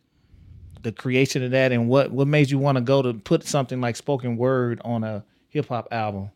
[0.83, 3.81] the creation of that, and what what made you want to go to put something
[3.81, 5.25] like spoken word on a
[5.57, 6.31] hip hop album?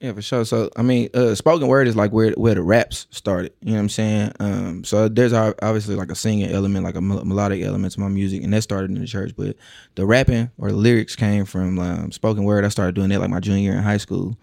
[0.00, 0.44] Yeah, for sure.
[0.44, 3.52] So I mean, uh, spoken word is like where where the raps started.
[3.60, 4.32] You know what I'm saying?
[4.38, 8.42] Um, so there's obviously like a singing element, like a melodic element to my music,
[8.42, 9.32] and that started in the church.
[9.36, 9.56] But
[9.94, 12.64] the rapping or the lyrics came from um, spoken word.
[12.64, 14.36] I started doing that like my junior year in high school,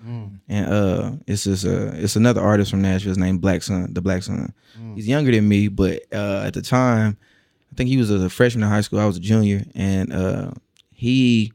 [0.50, 4.24] and uh, it's just uh, it's another artist from Nashville named Black Sun, the Black
[4.24, 4.54] Sun.
[4.96, 7.18] He's younger than me, but uh, at the time,
[7.72, 9.00] I think he was a freshman in high school.
[9.00, 10.52] I was a junior, and uh,
[10.92, 11.54] he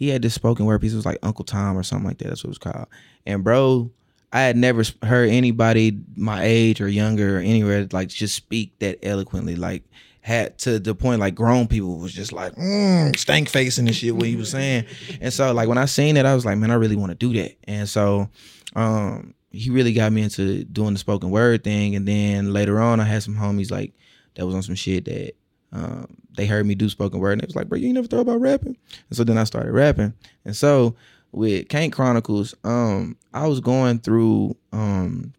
[0.00, 0.94] he had this spoken word piece.
[0.94, 2.28] It was like Uncle Tom or something like that.
[2.28, 2.86] That's what it was called.
[3.26, 3.90] And bro,
[4.32, 8.98] I had never heard anybody my age or younger or anywhere like just speak that
[9.02, 9.56] eloquently.
[9.56, 9.84] Like
[10.22, 14.16] had to the point like grown people was just like mm, stank facing and shit
[14.16, 14.86] what he was saying.
[15.20, 17.14] And so like when I seen it, I was like, man, I really want to
[17.14, 17.56] do that.
[17.64, 18.30] And so
[18.74, 21.94] um he really got me into doing the spoken word thing.
[21.94, 23.92] And then later on I had some homies like
[24.36, 25.34] that was on some shit that
[25.72, 28.06] um, they heard me do spoken word and it was like, bro, you ain't never
[28.06, 28.76] thought about rapping.
[29.08, 30.14] And so then I started rapping.
[30.44, 30.94] And so
[31.32, 35.32] with Kane Chronicles, um, I was going through um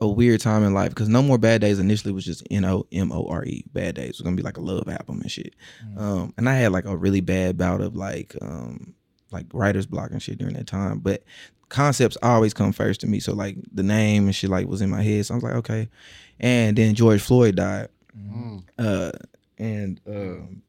[0.00, 2.84] a weird time in life because No More Bad Days initially was just N O
[2.90, 4.10] M O R E Bad Days.
[4.10, 5.54] It was gonna be like a love album and shit.
[5.96, 8.94] Um, and I had like a really bad bout of like um
[9.30, 10.98] like writer's block and shit during that time.
[10.98, 11.22] But
[11.68, 13.20] concepts always come first to me.
[13.20, 15.24] So like the name and shit like was in my head.
[15.24, 15.88] So I was like, okay.
[16.40, 17.88] And then George Floyd died.
[18.78, 19.12] Uh
[19.58, 20.62] and um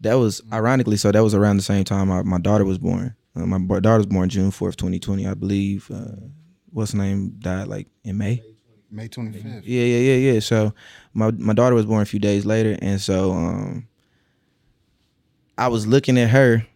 [0.00, 3.14] that was ironically so that was around the same time my, my daughter was born.
[3.36, 5.90] Uh, my daughter was born June fourth, twenty twenty, I believe.
[5.90, 6.16] Uh,
[6.72, 8.42] what's her name died like in May.
[8.90, 9.62] May 25th.
[9.64, 10.40] Yeah, yeah, yeah, yeah.
[10.40, 10.74] So
[11.14, 13.88] my my daughter was born a few days later, and so um,
[15.56, 16.66] I was looking at her,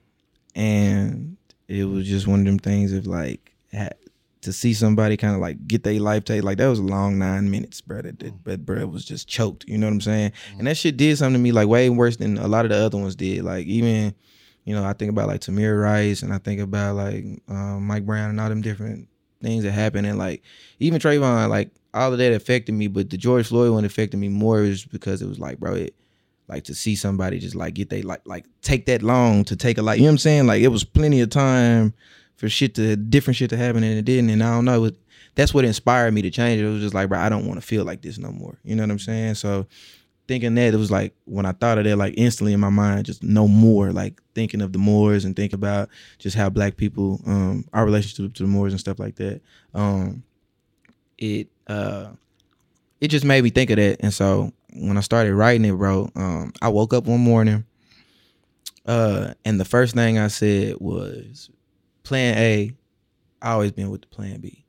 [0.55, 3.53] and it was just one of them things of like
[4.45, 7.19] to see somebody kind of like get their life take like that was a long
[7.19, 8.03] nine minutes, bro.
[8.03, 9.65] That, that, that bro was just choked.
[9.67, 10.33] You know what I'm saying?
[10.59, 12.77] And that shit did something to me like way worse than a lot of the
[12.77, 13.45] other ones did.
[13.45, 14.15] Like even.
[14.67, 18.07] You know, I think about like Tamir Rice and I think about like um, Mike
[18.07, 19.09] Brown and all them different
[19.43, 20.43] things that happened and like
[20.79, 24.29] even Trayvon, like all of that affected me, but the George Floyd one affected me
[24.29, 25.95] more is because it was like, bro, it
[26.49, 29.79] like to see somebody just like get they like like take that long to take
[29.79, 30.47] a like you know what I'm saying?
[30.47, 31.95] Like it was plenty of time
[32.45, 34.29] for shit to different shit to happen and it didn't.
[34.29, 34.97] And I don't know, it,
[35.35, 36.67] that's what inspired me to change it.
[36.67, 38.59] It was just like, bro, I don't want to feel like this no more.
[38.65, 39.37] You know what I'm saying?
[39.37, 39.67] So
[40.29, 43.07] thinking that it was like when I thought of that, like instantly in my mind,
[43.07, 47.23] just no more, like thinking of the Moors and think about just how black people,
[47.27, 49.41] um, our relationship to the Moors and stuff like that.
[49.73, 50.23] Um,
[51.17, 52.09] it uh
[53.01, 53.97] it just made me think of that.
[54.01, 57.65] And so when I started writing it, bro, um, I woke up one morning,
[58.85, 61.49] uh, and the first thing I said was
[62.05, 62.73] plan A,
[63.43, 64.65] I always been with the plan B.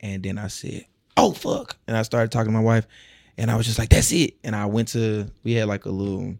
[0.00, 1.76] And then I said, Oh fuck.
[1.88, 2.86] And I started talking to my wife
[3.38, 4.34] and I was just like, That's it.
[4.44, 6.34] And I went to we had like a little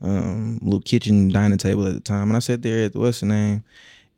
[0.00, 2.28] um little kitchen dining table at the time.
[2.28, 3.62] And I sat there at the what's the name?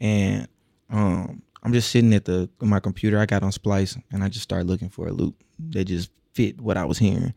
[0.01, 0.47] And
[0.91, 3.19] um I'm just sitting at the my computer.
[3.19, 6.61] I got on Splice and I just started looking for a loop that just fit
[6.61, 7.35] what I was hearing.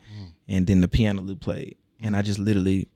[0.47, 1.77] And then the piano loop played.
[2.01, 2.88] And I just literally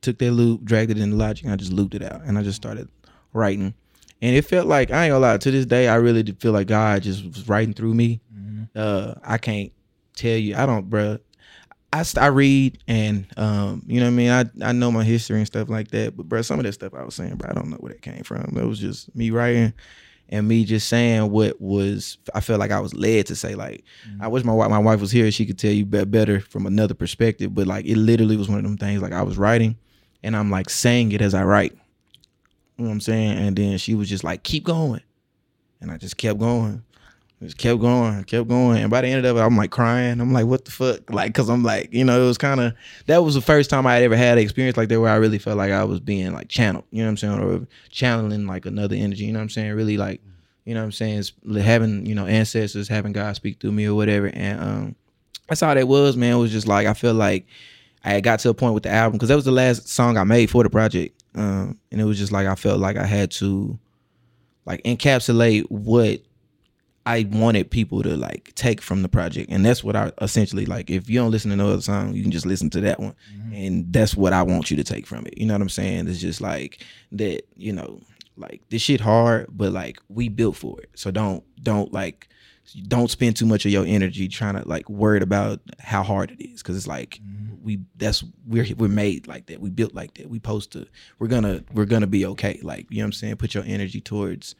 [0.00, 2.22] took that loop, dragged it into Logic, and I just looped it out.
[2.24, 2.88] And I just started
[3.32, 3.74] writing.
[4.24, 6.52] And it felt like I ain't gonna lie, to this day I really did feel
[6.52, 8.20] like God just was writing through me.
[8.74, 9.70] Uh I can't
[10.16, 11.20] tell you, I don't bruh.
[11.92, 14.30] I, st- I read and um, you know what I mean.
[14.30, 16.92] I, I know my history and stuff like that, but bro, some of that stuff
[16.92, 18.56] I was saying, bro, I don't know where that came from.
[18.56, 19.72] It was just me writing
[20.28, 23.54] and me just saying what was I felt like I was led to say.
[23.54, 23.84] Like
[24.20, 26.94] I wish my wife my wife was here; she could tell you better from another
[26.94, 27.54] perspective.
[27.54, 29.02] But like it literally was one of them things.
[29.02, 29.76] Like I was writing,
[30.22, 31.76] and I'm like saying it as I write.
[32.76, 33.38] You know what I'm saying?
[33.38, 35.02] And then she was just like, "Keep going,"
[35.80, 36.82] and I just kept going.
[37.44, 40.20] Just kept going, kept going, and by the end of it, I'm like crying.
[40.20, 42.74] I'm like, "What the fuck?" Like, cause I'm like, you know, it was kind of
[43.06, 45.16] that was the first time I had ever had an experience like that where I
[45.16, 46.84] really felt like I was being like channeled.
[46.90, 49.24] You know what I'm saying, or channeling like another energy.
[49.24, 49.72] You know what I'm saying?
[49.72, 50.22] Really like,
[50.64, 51.18] you know what I'm saying?
[51.18, 54.28] It's having you know ancestors, having God speak through me or whatever.
[54.28, 54.94] And um,
[55.48, 56.36] that's all that was, man.
[56.36, 57.46] It was just like I feel like
[58.04, 60.24] I got to a point with the album because that was the last song I
[60.24, 63.30] made for the project, um, and it was just like I felt like I had
[63.32, 63.78] to
[64.64, 66.20] like encapsulate what
[67.06, 70.90] I wanted people to like take from the project, and that's what I essentially like.
[70.90, 73.14] If you don't listen to no other song, you can just listen to that one,
[73.52, 75.36] and that's what I want you to take from it.
[75.36, 76.08] You know what I'm saying?
[76.08, 77.42] It's just like that.
[77.56, 78.00] You know,
[78.36, 80.90] like this shit hard, but like we built for it.
[80.94, 82.28] So don't don't like
[82.86, 86.42] don't spend too much of your energy trying to like worried about how hard it
[86.44, 87.54] is because it's like mm-hmm.
[87.64, 90.86] we that's we're we're made like that we built like that we supposed to
[91.18, 94.00] we're gonna we're gonna be okay like you know what i'm saying put your energy
[94.00, 94.54] towards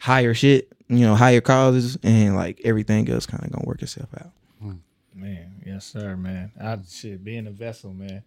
[0.00, 4.08] higher shit you know higher causes and like everything else kind of gonna work itself
[4.20, 4.30] out
[4.60, 4.72] hmm.
[5.14, 6.52] Man, yes, sir, man.
[6.62, 8.22] I shit being a vessel, man.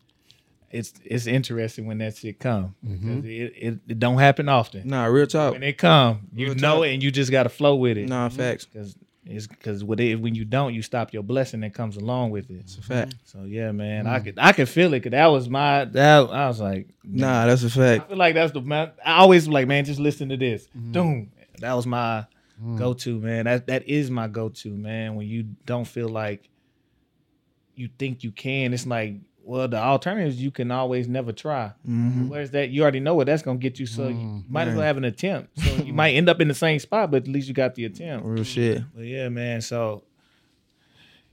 [0.70, 2.76] It's it's interesting when that shit come.
[2.86, 3.22] Mm-hmm.
[3.22, 4.88] because It, it it don't happen often.
[4.88, 6.88] nah real talk When it come, you Real know talk.
[6.88, 8.10] it, and you just got to flow with it.
[8.10, 8.80] nah facts mm-hmm.
[8.80, 12.32] because it's because when it, when you don't, you stop your blessing that comes along
[12.32, 12.62] with it.
[12.62, 14.24] it's a fact So yeah, man, I mm.
[14.24, 15.02] could I could feel it.
[15.04, 18.34] Cause that was my that I was like, nah that's a fact I feel like
[18.34, 18.92] that's the man.
[19.06, 20.68] I always like, man, just listen to this.
[20.76, 20.92] Mm-hmm.
[20.92, 21.32] Doom.
[21.60, 22.26] That was my
[22.62, 22.78] mm.
[22.78, 23.46] go to, man.
[23.46, 25.16] That that is my go to, man.
[25.16, 26.50] When you don't feel like
[27.76, 31.72] you think you can, it's like, well, the alternatives you can always never try.
[31.88, 32.30] Mhm.
[32.30, 32.70] Where's that?
[32.70, 35.04] You already know what that's gonna get you, so you might as well have an
[35.06, 35.60] attempt.
[35.60, 37.86] So you might end up in the same spot, but at least you got the
[37.86, 38.26] attempt.
[38.26, 39.62] real shit But yeah, man.
[39.62, 40.04] So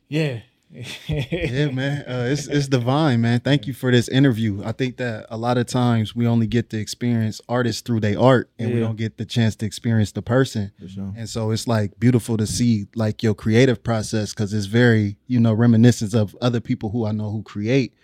[0.09, 0.41] yeah,
[0.71, 2.05] yeah, man.
[2.07, 3.41] Uh, it's it's divine, man.
[3.41, 4.63] Thank you for this interview.
[4.65, 8.19] I think that a lot of times we only get to experience artists through their
[8.19, 10.73] art, and we don't get the chance to experience the person.
[10.79, 11.13] For sure.
[11.17, 15.41] And so it's like beautiful to see like your creative process because it's very you
[15.41, 17.95] know reminiscent of other people who I know who create.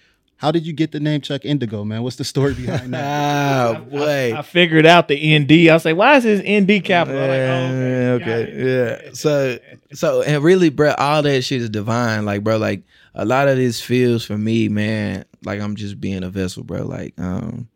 [0.44, 2.02] How did you get the name Chuck iNDigo, man?
[2.02, 3.04] What's the story behind that?
[3.74, 4.34] Ah, boy.
[4.36, 5.70] I figured out the ND.
[5.70, 7.22] I was like, why is this ND capital?
[7.22, 9.10] I'm like, oh, okay, got yeah.
[9.14, 9.58] So,
[9.94, 12.26] so, and really, bro, all that shit is divine.
[12.26, 12.82] Like, bro, like
[13.14, 15.24] a lot of this feels for me, man.
[15.44, 16.82] Like I'm just being a vessel, bro.
[16.82, 17.66] Like, um,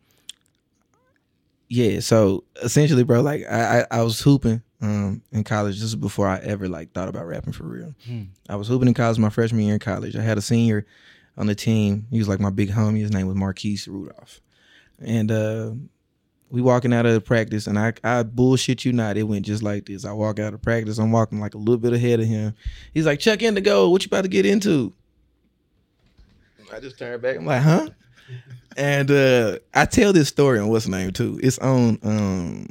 [1.68, 2.00] yeah.
[2.00, 5.76] So essentially, bro, like I, I, I was hooping, um, in college.
[5.76, 7.94] This is before I ever like thought about rapping for real.
[8.07, 8.24] Hmm.
[8.46, 10.16] I was hooping in college my freshman year in college.
[10.16, 10.85] I had a senior
[11.38, 12.07] on the team.
[12.11, 13.01] He was like my big homie.
[13.01, 14.42] His name was Marquise Rudolph,
[14.98, 15.70] and uh
[16.51, 19.16] we walking out of the practice and I, I bullshit you not.
[19.16, 20.05] It went just like this.
[20.05, 20.98] I walk out of practice.
[20.98, 22.55] I'm walking like a little bit ahead of him.
[22.94, 24.94] He's like, Chuck iNDigo, what you about to get into?
[26.72, 27.37] I just turned back.
[27.37, 27.88] I'm like, huh?
[28.77, 31.38] And uh I tell this story on what's name too.
[31.42, 32.68] It's on um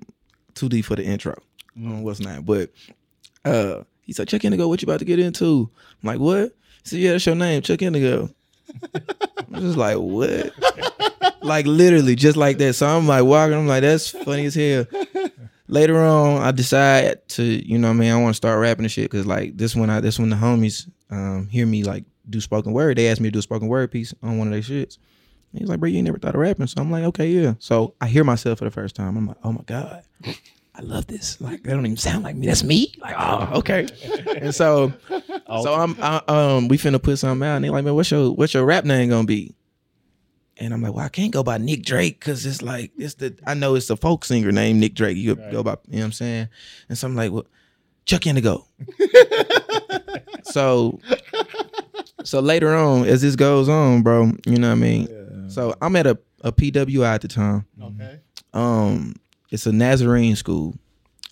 [0.56, 1.36] 2D for the intro.
[1.76, 2.44] On what's name.
[2.44, 2.72] But
[3.46, 5.70] uh he said, Chuck iNDigo, what you about to get into?
[6.02, 6.56] I'm like, what?
[6.84, 8.34] He said, Yeah, that's your name, Chuck iNDigo.
[9.54, 10.54] I'm just like, what?
[11.42, 12.74] like literally just like that.
[12.74, 14.86] So I'm like walking, I'm like, that's funny as hell.
[15.68, 18.86] Later on, I decide to, you know what I mean, I want to start rapping
[18.86, 19.10] and shit.
[19.12, 22.74] Cause like this when I this when the homies um hear me like do spoken
[22.74, 22.98] word.
[22.98, 24.98] They asked me to do a spoken word piece on one of their shits.
[25.54, 26.68] He's like, bro, you never thought of rapping.
[26.68, 27.54] So I'm like, okay, yeah.
[27.60, 29.18] So I hear myself for the first time.
[29.18, 30.04] I'm like, oh my God.
[30.78, 31.42] I love this.
[31.42, 32.46] Like they don't even sound like me.
[32.46, 32.94] That's me.
[33.02, 33.88] Like, oh, okay.
[34.38, 37.96] and so so I'm I, um we finna put something out and they like, man,
[37.96, 39.56] what's your what's your rap name gonna be?
[40.60, 43.36] And I'm like, well, I can't go by Nick Drake because it's like it's the
[43.48, 45.18] I know it's the folk singer named Nick Drake.
[45.18, 46.50] You could go by you know what I'm saying?
[46.90, 47.48] And so I'm like, well,
[48.06, 48.66] Chuck iNDigo.
[50.44, 51.00] so
[52.24, 55.50] so later on, as this goes on, bro, you know what I mean?
[55.50, 57.66] So I'm at a, a PWI at the time.
[57.82, 58.20] Okay.
[58.54, 59.16] Um,
[59.50, 60.76] it's a Nazarene school,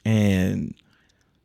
[0.05, 0.73] and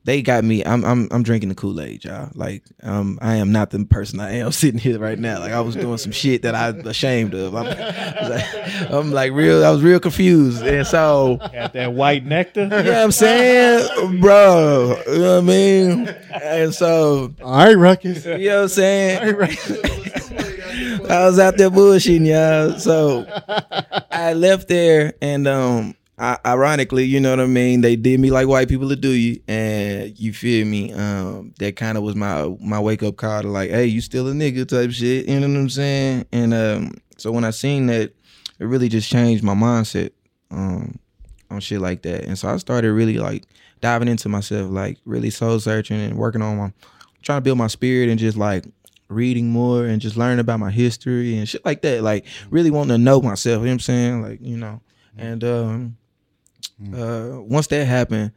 [0.04, 0.64] they got me.
[0.64, 2.30] I'm I'm I'm drinking the Kool Aid, y'all.
[2.34, 5.40] Like, um, I am not the person I am sitting here right now.
[5.40, 7.54] Like, I was doing some shit that I'm ashamed of.
[7.54, 8.44] I'm like,
[8.90, 9.64] I'm like real.
[9.64, 12.62] I was real confused, and so Got that white nectar.
[12.62, 14.96] you know what I'm saying, bro.
[15.06, 16.08] You know what I mean?
[16.42, 18.24] And so All right, Ruckus.
[18.24, 19.36] you know what I'm saying?
[21.10, 22.78] I was out there bullshitting y'all.
[22.78, 23.26] So
[24.10, 28.46] I left there and um Ironically, you know what I mean, they did me like
[28.46, 29.40] white people to do you.
[29.48, 30.92] And you feel me?
[30.92, 34.28] Um, that kind of was my my wake up call to like, hey, you still
[34.28, 35.26] a nigga type shit.
[35.26, 36.26] You know what I'm saying?
[36.30, 38.14] And um so when I seen that,
[38.58, 40.10] it really just changed my mindset
[40.50, 40.98] um
[41.50, 42.24] on shit like that.
[42.24, 43.44] And so I started really like
[43.80, 46.72] diving into myself, like really soul searching and working on my
[47.22, 48.66] trying to build my spirit and just like
[49.08, 52.02] reading more and just learning about my history and shit like that.
[52.02, 54.22] Like really wanting to know myself, you know what I'm saying?
[54.22, 54.82] Like, you know.
[55.16, 55.96] And um
[56.94, 58.32] uh once that happened,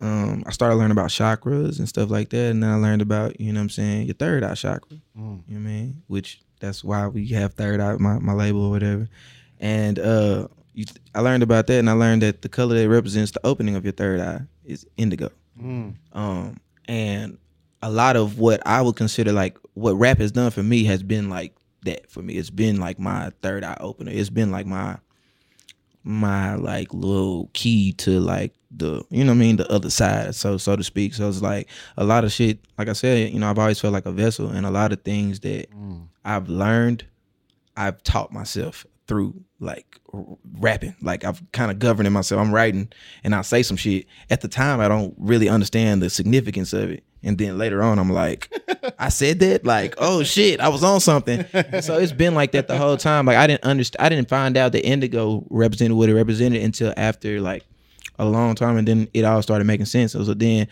[0.00, 2.50] um, I started learning about chakras and stuff like that.
[2.50, 4.96] And then I learned about, you know what I'm saying, your third eye chakra.
[4.96, 5.00] Mm.
[5.16, 6.02] You know what I mean?
[6.08, 9.08] Which that's why we have third eye, my, my label or whatever.
[9.60, 13.30] And uh you, I learned about that and I learned that the color that represents
[13.30, 15.30] the opening of your third eye is indigo.
[15.60, 15.96] Mm.
[16.12, 17.38] Um, and
[17.82, 21.02] a lot of what I would consider like what rap has done for me has
[21.02, 22.34] been like that for me.
[22.34, 24.12] It's been like my third eye opener.
[24.12, 24.98] It's been like my
[26.04, 30.34] my like little key to like the you know what I mean the other side
[30.34, 31.14] so so to speak.
[31.14, 32.58] So it's like a lot of shit.
[32.78, 35.02] Like I said, you know I've always felt like a vessel, and a lot of
[35.02, 36.06] things that Mm.
[36.24, 37.04] I've learned,
[37.76, 40.24] I've taught myself through like r-
[40.58, 40.94] rapping.
[41.02, 42.40] Like I've kind of governing myself.
[42.40, 42.90] I'm writing
[43.24, 44.06] and I say some shit.
[44.30, 47.04] At the time, I don't really understand the significance of it.
[47.22, 48.52] And then later on, I'm like,
[48.98, 51.44] I said that, like, oh shit, I was on something.
[51.52, 53.26] And so it's been like that the whole time.
[53.26, 54.04] Like I didn't understand.
[54.04, 57.64] I didn't find out that indigo represented what it represented until after like
[58.18, 60.12] a long time, and then it all started making sense.
[60.12, 60.68] So, so then,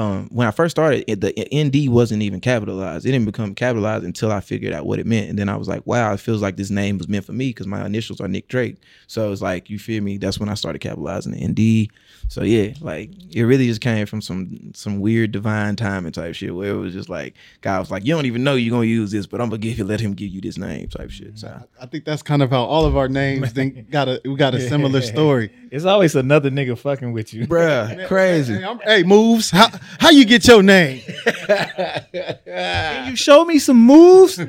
[0.00, 3.04] um, when I first started, it, the ND wasn't even capitalized.
[3.04, 5.68] It didn't become capitalized until I figured out what it meant, and then I was
[5.68, 8.28] like, wow, it feels like this name was meant for me because my initials are
[8.28, 8.76] Nick Drake.
[9.08, 10.16] So it's like, you feel me?
[10.16, 11.90] That's when I started capitalizing the ND.
[12.28, 16.54] So yeah, like it really just came from some some weird divine timing type shit
[16.54, 19.10] where it was just like God was like, you don't even know you're gonna use
[19.10, 21.38] this, but I'm gonna give you let him give you this name type shit.
[21.40, 24.36] So I think that's kind of how all of our names then got a we
[24.36, 25.50] got a similar story.
[25.72, 27.46] It's always another nigga fucking with you.
[27.48, 28.54] bruh, crazy.
[28.54, 29.50] Hey, I'm- hey, moves.
[29.50, 29.68] How
[29.98, 31.02] how you get your name?
[31.26, 34.36] Can you show me some moves?
[34.40, 34.46] So,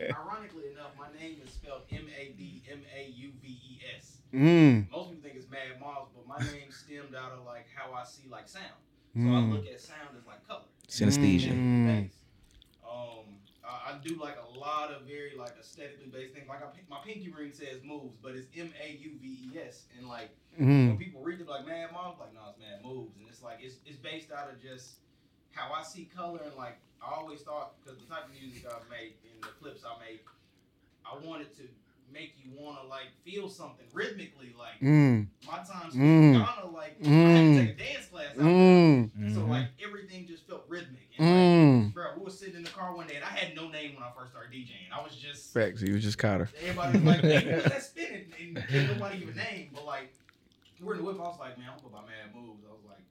[0.00, 4.18] ironically enough, my name is spelled M A D M A U V E S.
[4.32, 4.90] Mm.
[4.90, 8.04] Most people think it's Mad Moss, but my name stemmed out of like how I
[8.04, 8.64] see like sound.
[9.14, 9.50] So I Mm.
[9.52, 10.62] look at sound as like color.
[10.88, 11.52] Synesthesia.
[11.52, 11.86] Mm.
[11.86, 12.14] Thanks.
[12.84, 13.40] Um,
[14.04, 16.48] do like a lot of very like aesthetically based things.
[16.48, 19.84] Like I, my pinky ring says moves, but it's M A U V E S,
[19.98, 20.98] and like when Mm.
[20.98, 23.76] people read it like Mad Moms, like no, it's Mad Moves, and it's like it's
[23.86, 24.96] it's based out of just
[25.52, 28.88] how I see color and like I always thought because the type of music I've
[28.90, 30.26] made in the clips I make,
[31.06, 31.62] I wanted to
[32.12, 34.52] make you want to like feel something rhythmically.
[34.58, 35.28] Like Mm.
[35.46, 36.22] my time spent Mm.
[36.24, 37.56] in Ghana, like I had Mm.
[37.56, 38.26] to take a dance class.
[38.32, 38.46] Out there.
[38.46, 39.34] Mm.
[39.34, 39.48] So Mhm.
[39.48, 41.08] like everything just felt rhythmic.
[41.18, 41.94] And, like, Mm.
[41.94, 44.02] bro, we were sitting in the car one day and I had no name when
[44.02, 44.92] I first started DJing.
[44.92, 45.80] I was just Facts.
[45.80, 46.50] He was just Cotter.
[46.60, 48.26] everybody was like, hey, who's that spinning?
[48.56, 49.70] And can't nobody give a name.
[49.72, 50.12] But like
[50.80, 52.64] we're in the whip, I was like, man, I'm gonna go by Mad Mauves.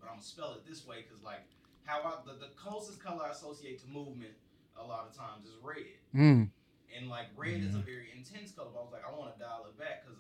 [0.09, 1.45] I'm gonna spell it this way because like
[1.85, 4.33] how I the, the closest color I associate to movement
[4.77, 5.99] a lot of times is red.
[6.15, 6.49] Mm.
[6.95, 8.69] And like red is a very intense color.
[8.73, 10.17] But I was like, I want to dial it back because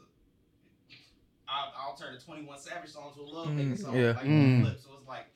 [1.49, 3.95] I'll, I'll turn a 21 Savage song to a love making Mm, song.
[3.97, 4.13] yeah.
[4.13, 4.61] Like Mm.
[4.61, 4.77] flip.
[4.79, 5.33] So it's like,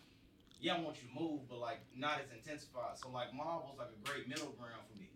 [0.62, 2.98] yeah, I want you to move, but like not as intensified.
[3.02, 5.10] So like mauve was like a great middle ground for me.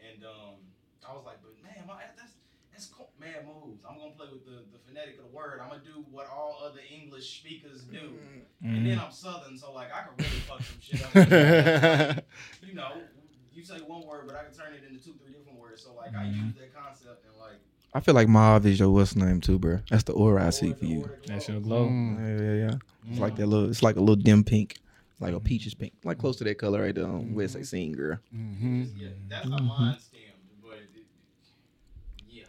[0.00, 0.56] And um,
[1.04, 2.39] I was like, but man, my, that's
[2.80, 3.12] that's cool.
[3.20, 3.84] man moves.
[3.88, 5.60] I'm gonna play with the, the phonetic of the word.
[5.62, 8.16] I'm gonna do what all other English speakers do.
[8.62, 12.24] And then I'm Southern, so like I can really fuck some shit up.
[12.62, 13.04] you know,
[13.52, 15.82] you say one word, but I can turn it into two, three different words.
[15.82, 16.46] So like I Mhm.
[16.46, 17.60] use that concept and like
[17.92, 19.80] I feel like mauve is your what's name too, bro.
[19.90, 21.04] That's the aura I see for you.
[21.26, 21.88] That's your Glow.
[21.88, 22.16] Mm.
[22.16, 22.76] Yeah, yeah, yeah.
[23.10, 23.68] It's like that little.
[23.68, 24.76] It's like a little dim pink,
[25.20, 27.04] like a peaches pink, like close to that color right there.
[27.04, 28.18] On where it's like scene girl.
[28.34, 28.88] Mhm.
[28.96, 30.24] Yeah, that's how mine stemmed.
[30.62, 31.06] But it,
[32.28, 32.44] yeah,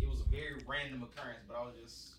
[0.00, 1.40] it was a very random occurrence.
[1.48, 2.12] But I was just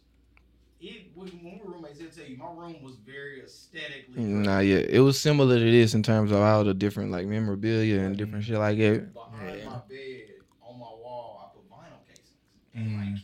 [0.80, 2.00] it when when we were roommates.
[2.00, 4.22] They'll tell you my room was very aesthetically.
[4.24, 8.00] Nah, yeah, it was similar to this in terms of all the different like memorabilia
[8.02, 9.14] and different shit like that.
[9.14, 9.66] Behind Yeah.
[9.66, 10.24] my bed,
[10.62, 12.32] on my wall, I put vinyl casings,
[12.76, 13.14] and Mm.
[13.14, 13.22] like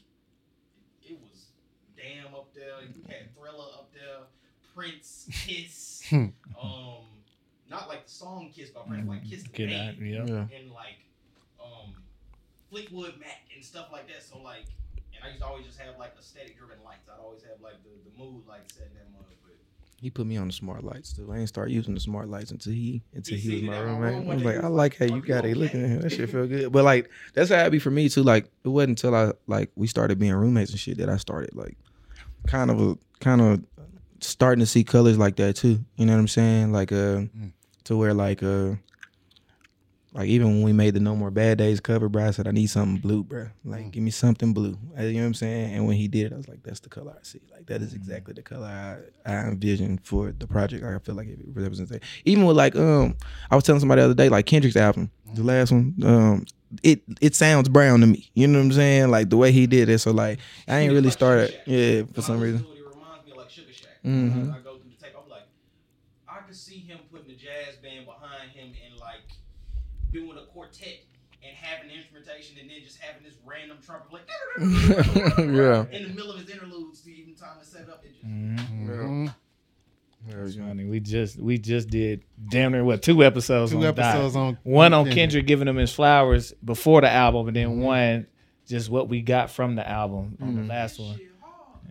[1.03, 1.45] it was
[1.95, 2.81] damn up there.
[2.81, 4.25] You had Thriller up there,
[4.75, 6.31] Prince, Kiss, um,
[7.69, 10.25] not like the song Kiss by Prince, like Kiss the Get band out, yeah.
[10.25, 10.57] Yeah.
[10.59, 11.05] and like
[11.63, 11.93] um
[12.71, 14.23] Fleetwood Mac and stuff like that.
[14.23, 14.82] So like, and
[15.23, 17.07] I used to always just have like aesthetic driven lights.
[17.09, 19.25] I'd always have like the, the mood like set them up.
[19.43, 19.55] But
[20.01, 21.31] He put me on the smart lights too.
[21.31, 23.79] I ain't start using the smart lights until he until He he was my it
[23.79, 24.13] at my roommate.
[24.17, 25.57] room I was like, I was like how you got you it.
[25.57, 26.71] Looking at him, that shit feel good.
[26.71, 28.23] But like that's how it be for me too.
[28.23, 31.55] Like it wasn't until I like we started being roommates and shit that I started
[31.55, 31.77] like
[32.47, 33.63] kind of a kind of
[34.19, 35.83] starting to see colors like that too.
[35.95, 36.71] You know what I'm saying?
[36.73, 37.21] Like uh
[37.85, 38.73] to where like uh
[40.13, 42.51] like even when we made the No More Bad Days cover, bro, I said I
[42.51, 43.47] need something blue, bro.
[43.65, 44.77] Like give me something blue.
[44.97, 45.73] Uh, You know what I'm saying?
[45.73, 47.41] And when he did it, I was like, that's the color I see.
[47.51, 48.67] Like that is exactly the color
[49.25, 50.83] I, I envisioned for the project.
[50.83, 52.03] Like I feel like it represents it.
[52.25, 53.15] Even with like um
[53.49, 56.45] I was telling somebody the other day, like Kendrick's album, the last one, um,
[56.83, 58.29] it it sounds brown to me.
[58.35, 59.09] You know what I'm saying?
[59.09, 59.97] Like the way he did it.
[59.99, 62.59] So like I ain't really started yeah, for some reason.
[62.63, 64.03] to it, it reminds me of like Sugar Shack.
[64.05, 64.31] Mhm.
[64.41, 65.15] When I, I go through the tape.
[65.23, 65.47] I'm like,
[66.29, 69.21] I could see him putting the jazz band behind him and like
[70.13, 70.99] doing a quartet
[71.45, 74.29] and having the instrumentation and then just having this random trumpet like
[75.37, 75.85] Yeah.
[75.91, 78.03] in the middle of his interludes to even time to set up.
[78.05, 79.33] It just Mhm.
[80.29, 80.85] It's funny.
[80.85, 83.71] We just we just did damn near what two episodes.
[83.71, 84.41] Two on episodes Dot.
[84.41, 85.15] on one on Kendrick.
[85.17, 87.77] Kendrick giving him his flowers before the album, and then Mhm.
[87.81, 88.27] one
[88.65, 90.69] just what we got from the album on the Mhm.
[90.69, 91.19] last one.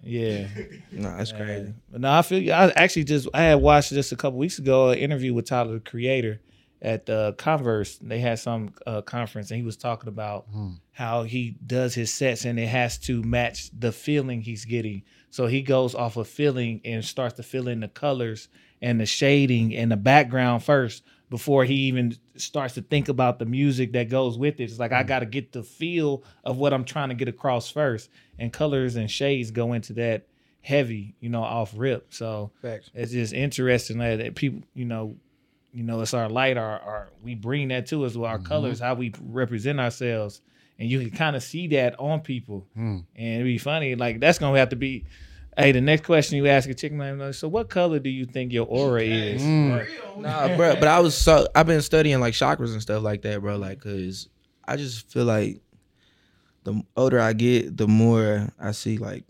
[0.03, 0.49] Yeah,
[0.93, 1.67] no, that's crazy.
[1.67, 1.73] Yeah.
[1.91, 2.53] But no, I feel you.
[2.53, 5.75] I actually just I had watched just a couple weeks ago an interview with Tyler
[5.75, 6.41] the Creator
[6.83, 7.97] at the Converse.
[7.99, 10.79] They had some uh, conference, and he was talking about Mm.
[10.91, 15.03] how he does his sets, and it has to match the feeling he's getting.
[15.31, 18.49] So he goes off of feeling and starts to fill in the colors
[18.83, 23.47] and the shading and the background first before he even starts to think about the
[23.47, 24.65] music that goes with it.
[24.65, 27.71] It's like I got to get the feel of what I'm trying to get across
[27.71, 30.27] first, and colors and shades go into that
[30.61, 32.13] heavy, you know, off rip.
[32.13, 32.91] So Facts.
[32.95, 35.17] it's just interesting that people, you know,
[35.73, 38.79] you know, it's our light, our, our we bring that to us with our colors,
[38.81, 40.41] how we represent ourselves,
[40.79, 43.05] and you can kind of see that on people, Mm.
[43.17, 43.95] and it'd be funny.
[43.95, 45.05] Like that's gonna have to be.
[45.57, 48.53] Hey, the next question you ask a chick, man, so what color do you think
[48.55, 49.43] your aura is?
[49.43, 49.87] Mm.
[50.23, 50.77] Nah, bro.
[50.77, 53.57] But I was so I've been studying like chakras and stuff like that, bro.
[53.57, 54.29] Like, cause
[54.67, 55.61] I just feel like
[56.65, 59.25] the older I get, the more I see like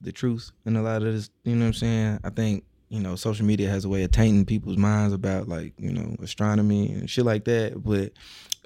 [0.00, 1.30] the truth in a lot of this.
[1.44, 2.18] You know what I'm saying?
[2.24, 5.72] I think you know social media has a way of tainting people's minds about like
[5.78, 7.82] you know astronomy and shit like that.
[7.82, 8.12] But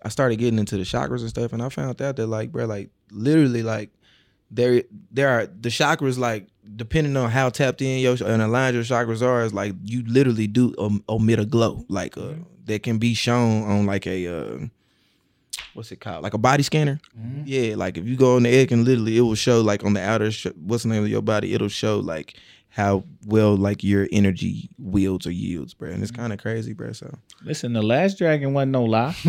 [0.04, 2.66] I started getting into the chakras and stuff, and I found out that like, bro,
[2.66, 3.90] like literally like
[4.50, 8.84] there there are the chakras like depending on how tapped in your and aligned your
[8.84, 11.84] chakras are is like you literally do um, omit a glow.
[11.88, 14.58] Like uh that can be shown on like a uh
[15.74, 16.22] what's it called?
[16.24, 16.98] Like a body scanner.
[17.18, 17.42] Mhm.
[17.46, 19.92] yeah like if you go on the egg and literally it will show like on
[19.94, 21.54] the outer sh- what's the name of your body?
[21.54, 22.34] It'll show like
[22.76, 25.88] how well like your energy wields or yields, bro.
[25.88, 26.20] And it's mm-hmm.
[26.20, 26.92] kind of crazy, bro.
[26.92, 27.10] So
[27.42, 29.12] Listen, the last dragon wasn't no lie.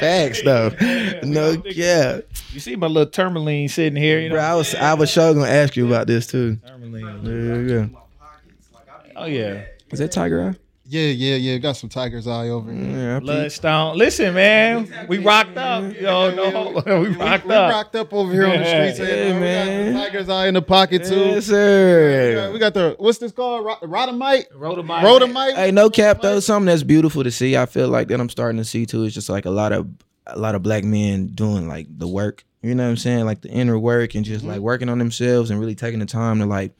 [0.00, 0.70] facts though,
[1.22, 2.18] no, yeah,
[2.50, 4.34] You see my little tourmaline sitting here, you know.
[4.34, 4.42] bro.
[4.42, 6.56] I was I was sure gonna ask you about this too.
[6.56, 7.24] Tourmaline.
[7.24, 7.82] Yeah, yeah.
[7.82, 9.62] My pockets, like, I be Oh yeah.
[9.92, 10.54] Is that Tiger Eye?
[10.92, 11.56] Yeah, yeah, yeah.
[11.56, 12.82] Got some tiger's eye over here.
[12.84, 13.24] Yeah, I peeped.
[13.24, 13.96] Bloodstone.
[13.96, 15.98] Listen, man, we rocked up.
[15.98, 17.72] Yo, no, we rocked we up.
[17.72, 18.98] rocked up over here on the streets.
[18.98, 19.86] Yeah, and, uh, man.
[19.86, 21.14] We got the tiger's eye in the pocket too.
[21.18, 22.32] Yes, sir.
[22.34, 23.64] Yeah, we got the what's this called?
[23.64, 24.52] Ro- Rhodonite.
[24.52, 25.00] Rhodonite.
[25.00, 25.54] Rhodonite.
[25.54, 26.40] Hey, no cap though.
[26.40, 27.56] Something that's beautiful to see.
[27.56, 29.04] I feel like that I'm starting to see too.
[29.04, 29.88] Is just like a lot of
[30.26, 32.44] a lot of black men doing like the work.
[32.60, 33.24] You know what I'm saying?
[33.24, 36.38] Like the inner work and just like working on themselves and really taking the time
[36.40, 36.72] to like.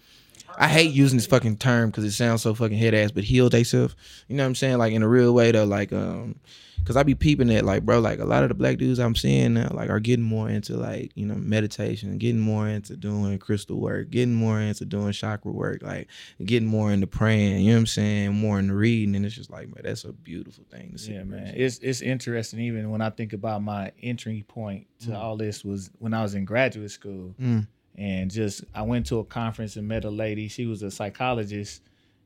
[0.59, 3.49] I hate using this fucking term because it sounds so fucking head ass, but heal
[3.49, 3.95] themselves.
[4.29, 4.79] You know what I'm saying?
[4.79, 6.37] Like in a real way though, like um,
[6.85, 9.15] cause I be peeping at like bro, like a lot of the black dudes I'm
[9.15, 13.39] seeing now, like are getting more into like you know meditation, getting more into doing
[13.39, 16.09] crystal work, getting more into doing chakra work, like
[16.45, 17.61] getting more into praying.
[17.61, 18.35] You know what I'm saying?
[18.35, 21.15] More into reading, and it's just like man, that's a beautiful thing to see.
[21.15, 21.55] Yeah, man.
[21.57, 22.61] It's it's interesting.
[22.61, 26.35] Even when I think about my entry point to all this was when I was
[26.35, 27.67] in graduate school, Mm.
[27.97, 30.49] And just I went to a conference and met a lady.
[30.49, 31.83] She was a psychologist,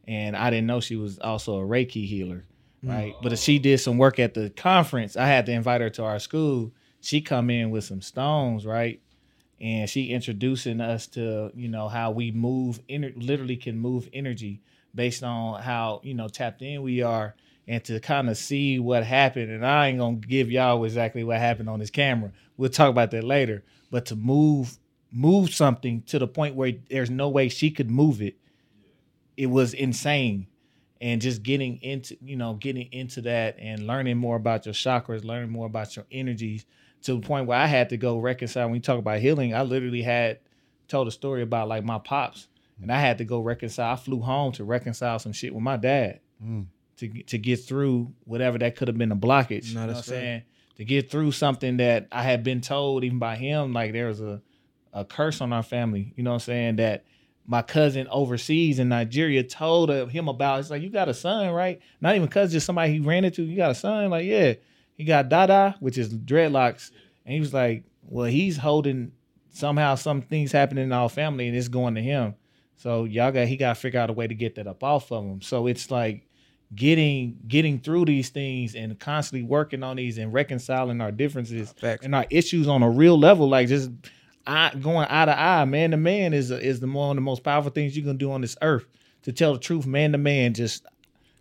[0.06, 2.44] and I didn't know she was also a Reiki healer,
[2.84, 2.90] mm.
[2.90, 3.14] right?
[3.22, 5.16] But if she did some work at the conference.
[5.16, 6.72] I had to invite her to our school.
[7.00, 9.00] She come in with some stones, right?
[9.60, 14.60] And she introducing us to you know how we move, ener- literally can move energy
[14.94, 17.34] based on how you know tapped in we are
[17.68, 19.50] and to kind of see what happened.
[19.50, 22.32] And I ain't gonna give y'all exactly what happened on this camera.
[22.56, 23.64] We'll talk about that later.
[23.90, 24.78] But to move
[25.12, 28.36] move something to the point where there's no way she could move it,
[29.36, 30.46] it was insane.
[31.00, 35.24] And just getting into, you know, getting into that and learning more about your chakras,
[35.24, 36.64] learning more about your energies
[37.02, 38.66] to the point where I had to go reconcile.
[38.66, 40.38] When you talk about healing, I literally had
[40.88, 42.48] told a story about like my pops,
[42.80, 43.92] and I had to go reconcile.
[43.92, 46.66] I flew home to reconcile some shit with my dad mm.
[46.98, 49.74] to to get through whatever that could have been a blockage.
[49.74, 50.42] No, you know what I'm saying?
[50.76, 54.20] To get through something that I had been told even by him, like there was
[54.20, 54.42] a,
[54.96, 56.12] a curse on our family.
[56.16, 56.76] You know what I'm saying?
[56.76, 57.04] That
[57.46, 60.60] my cousin overseas in Nigeria told him about.
[60.60, 61.80] It's like you got a son, right?
[62.00, 63.42] Not even cousin, just somebody he ran into.
[63.42, 64.54] You got a son, like yeah,
[64.94, 66.90] he got Dada, which is dreadlocks,
[67.24, 69.12] and he was like, well, he's holding
[69.50, 72.34] somehow some things happening in our family, and it's going to him.
[72.76, 75.12] So y'all got he got to figure out a way to get that up off
[75.12, 75.42] of him.
[75.42, 76.26] So it's like
[76.74, 82.04] getting getting through these things and constantly working on these and reconciling our differences Facts.
[82.04, 83.90] and our issues on a real level, like just
[84.46, 87.42] eye, going eye to eye, man to man is is the one of the most
[87.42, 88.86] powerful things you can do on this earth.
[89.22, 90.86] To tell the truth, man to man, just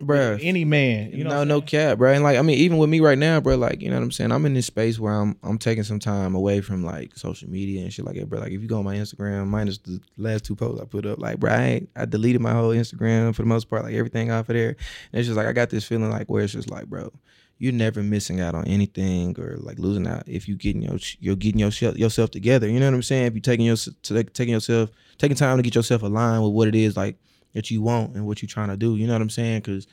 [0.00, 0.38] Bruh.
[0.42, 1.30] any man, you know.
[1.30, 2.12] no, no cap, bro.
[2.12, 4.10] And like, I mean, even with me right now, bro, like, you know what I'm
[4.10, 4.30] saying?
[4.30, 7.82] I'm in this space where I'm I'm taking some time away from like social media
[7.82, 8.40] and shit like that, bro.
[8.40, 11.18] Like, if you go on my Instagram, minus the last two posts I put up,
[11.18, 14.30] like, bro, I ain't, I deleted my whole Instagram for the most part, like everything
[14.30, 14.70] off of there.
[14.70, 17.10] And it's just like I got this feeling like where it's just like, bro,
[17.58, 21.36] you're never missing out on anything or like losing out if you getting your you're
[21.36, 22.68] getting your yourself together.
[22.68, 23.26] You know what I'm saying?
[23.26, 26.74] If you taking your taking yourself taking time to get yourself aligned with what it
[26.74, 27.16] is like
[27.54, 28.96] that you want and what you're trying to do.
[28.96, 29.60] You know what I'm saying?
[29.60, 29.86] Because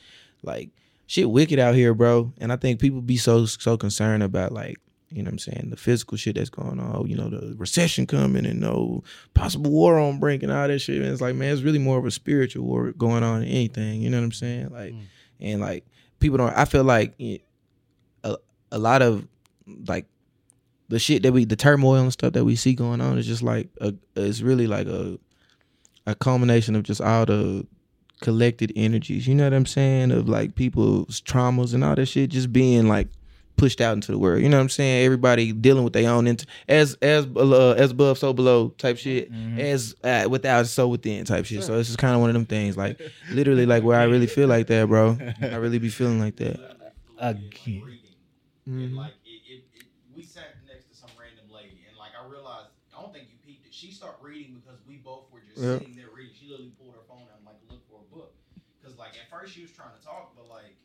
[0.44, 0.70] like
[1.08, 2.34] shit wicked out here, bro.
[2.40, 4.78] And I think people be so so concerned about like,
[5.10, 8.06] you know what I'm saying, the physical shit that's going on, you know, the recession
[8.06, 9.04] coming and no
[9.34, 11.02] possible war on brink and all that shit.
[11.02, 14.02] And it's like, man, it's really more of a spiritual war going on than anything.
[14.02, 14.70] You know what I'm saying?
[14.72, 15.04] Like mm.
[15.40, 15.86] and like
[16.20, 17.14] people don't I feel like
[18.74, 19.28] a, lot of
[19.88, 20.06] like
[20.90, 23.42] the shit that we the turmoil and stuff that we see going on is just
[23.42, 25.18] like a it's really like a
[26.06, 27.66] a culmination of just all the
[28.22, 29.28] collected energies.
[29.28, 30.12] You know what I'm saying?
[30.12, 33.08] Of like people's traumas and all that shit just being like
[33.56, 34.42] pushed out into the world.
[34.42, 35.06] You know what I'm saying?
[35.06, 39.30] Everybody dealing with their own int- as as uh, as above so below type shit.
[39.58, 41.64] As uh, without so within type shit.
[41.64, 42.78] So it's just kind of one of them things.
[42.78, 43.00] Like
[43.32, 45.18] literally, like where I really feel like that, bro.
[45.42, 46.60] I really be feeling like that.
[47.20, 48.00] Again.
[48.66, 48.82] Reading.
[48.82, 48.98] And mm-hmm.
[48.98, 52.70] like it, it, it, we sat next to some random lady, and like I realized,
[52.94, 53.74] I don't think you peeped it.
[53.74, 55.80] She started reading because we both were just Yeah.
[55.80, 56.36] sitting there reading.
[56.38, 58.36] She literally pulled her phone out and like looked for a book.
[58.84, 60.76] Cause like at first she was trying to talk, but like,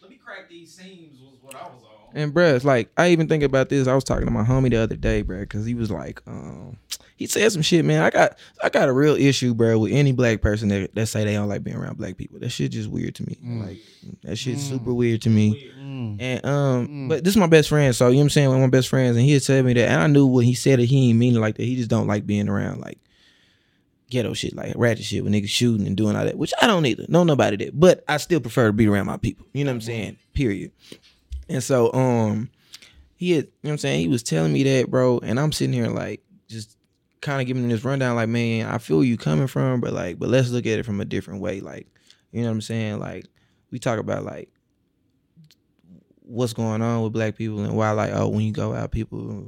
[0.00, 1.97] let me crack these seams was what I was on.
[2.14, 3.86] And bruh, it's like I even think about this.
[3.86, 6.78] I was talking to my homie the other day, bruh, because he was like, um,
[7.16, 8.02] he said some shit, man.
[8.02, 11.24] I got I got a real issue, bruh, with any black person that, that say
[11.24, 12.38] they don't like being around black people.
[12.38, 13.36] That shit just weird to me.
[13.44, 13.66] Mm.
[13.66, 13.78] Like
[14.22, 14.68] that shit's mm.
[14.68, 15.70] super weird to me.
[15.78, 16.16] Mm.
[16.20, 18.56] And um, but this is my best friend, so you know what I'm saying, one
[18.58, 20.54] of my best friends, and he had said me that, and I knew when he
[20.54, 21.64] said it, he ain't mean it like that.
[21.64, 22.98] He just don't like being around like
[24.10, 26.86] ghetto shit, like ratchet shit with niggas shooting and doing all that, which I don't
[26.86, 27.04] either.
[27.08, 27.78] No nobody that.
[27.78, 29.46] But I still prefer to be around my people.
[29.52, 30.18] You know what I'm saying?
[30.34, 30.72] Period.
[31.48, 32.50] And so um
[33.16, 35.50] he had, you know what I'm saying, he was telling me that, bro, and I'm
[35.50, 36.76] sitting here like just
[37.20, 40.18] kind of giving them this rundown, like, man, I feel you coming from, but like,
[40.18, 41.60] but let's look at it from a different way.
[41.60, 41.88] Like,
[42.30, 43.00] you know what I'm saying?
[43.00, 43.26] Like,
[43.70, 44.50] we talk about like
[46.22, 49.44] what's going on with black people and why, like, oh, when you go out, people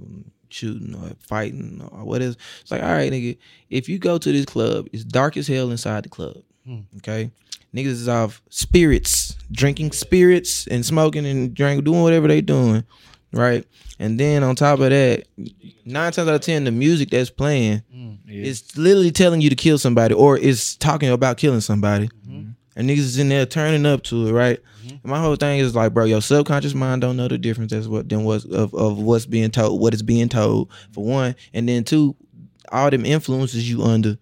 [0.49, 3.39] shooting or fighting or what is it's like, all right, nigga,
[3.69, 6.39] if you go to this club, it's dark as hell inside the club.
[6.99, 7.31] Okay.
[7.75, 12.85] Niggas is off spirits, drinking spirits and smoking and drinking, doing whatever they doing.
[13.33, 13.65] Right.
[14.01, 15.25] And then on top of that,
[15.85, 18.43] nine times out of ten, the music that's playing mm, Yeah.
[18.43, 22.09] is literally telling you to kill somebody or is talking about killing somebody.
[22.27, 22.51] Mm-hmm.
[22.77, 24.59] And niggas is in there turning up to it, right?
[25.03, 27.89] And my whole thing is like, bro, your subconscious mind don't know the difference as
[27.89, 31.37] what than what's of, of what's being told, what is being told, for one.
[31.55, 32.17] And then two,
[32.73, 34.19] all them influences you under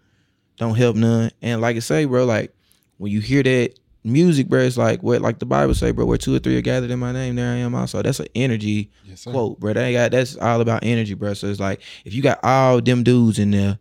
[0.56, 1.30] don't help none.
[1.40, 2.52] And like I say, bro, like
[2.98, 6.18] when you hear that music, bro, it's like what like the Bible say, bro, where
[6.18, 8.02] two or three are gathered in my name, there I am also.
[8.02, 9.72] That's an energy Yes, quote, bro.
[9.72, 11.34] They got that's all about energy, bro.
[11.34, 13.78] So it's like if you got all them dudes in there,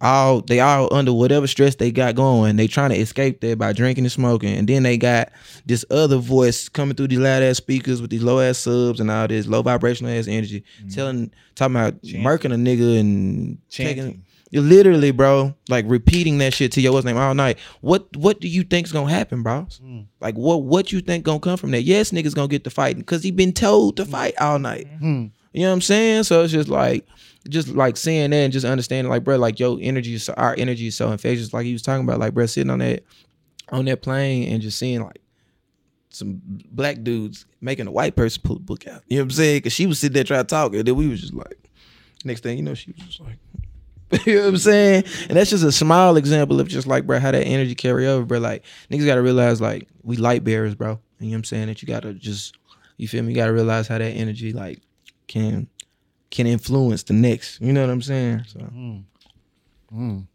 [0.00, 3.72] all they all under whatever stress they got going, they trying to escape that by
[3.72, 5.30] drinking and smoking, and then they got
[5.66, 9.10] this other voice coming through these loud ass speakers with these low ass subs and
[9.10, 10.88] all this low vibrational ass energy, mm-hmm.
[10.88, 12.22] telling talking about Chanting.
[12.22, 13.96] murking a nigga and taking.
[13.96, 14.12] Chanting.
[14.14, 17.58] You're literally, bro, like repeating that shit to your what's name all night.
[17.80, 19.66] What what do you think's gonna happen, bro?
[19.82, 20.06] Mm.
[20.20, 21.82] Like what what you think gonna come from that?
[21.82, 24.10] Yes, niggas gonna get to fighting because he been told to mm.
[24.10, 24.88] fight all night.
[24.98, 25.26] Hmm.
[25.52, 26.22] You know what I'm saying?
[26.24, 27.06] So it's just like,
[27.48, 30.54] just like seeing that and just understanding, like, bro, like your energy is so, our
[30.56, 31.52] energy is so infectious.
[31.52, 33.02] Like he was talking about, like, bro, sitting on that
[33.70, 35.20] on that plane and just seeing like
[36.10, 39.02] some black dudes making a white person pull a book out.
[39.08, 39.56] You know what I'm saying?
[39.58, 41.68] Because she was sitting there trying to talk, and then we was just like,
[42.24, 43.38] next thing you know, she was just like.
[44.26, 45.04] you know what I'm saying?
[45.28, 48.24] And that's just a small example of just like, bro, how that energy carry over,
[48.24, 48.38] bro.
[48.38, 50.98] Like, niggas gotta realize, like, we light bearers, bro.
[51.20, 51.66] You know what I'm saying?
[51.68, 52.56] That you gotta just,
[52.96, 53.30] you feel me?
[53.32, 54.80] You gotta realize how that energy, like,
[55.28, 55.68] can
[56.30, 57.60] can influence the next.
[57.60, 58.44] You know what I'm saying?
[58.46, 58.60] So
[59.92, 60.26] Mm.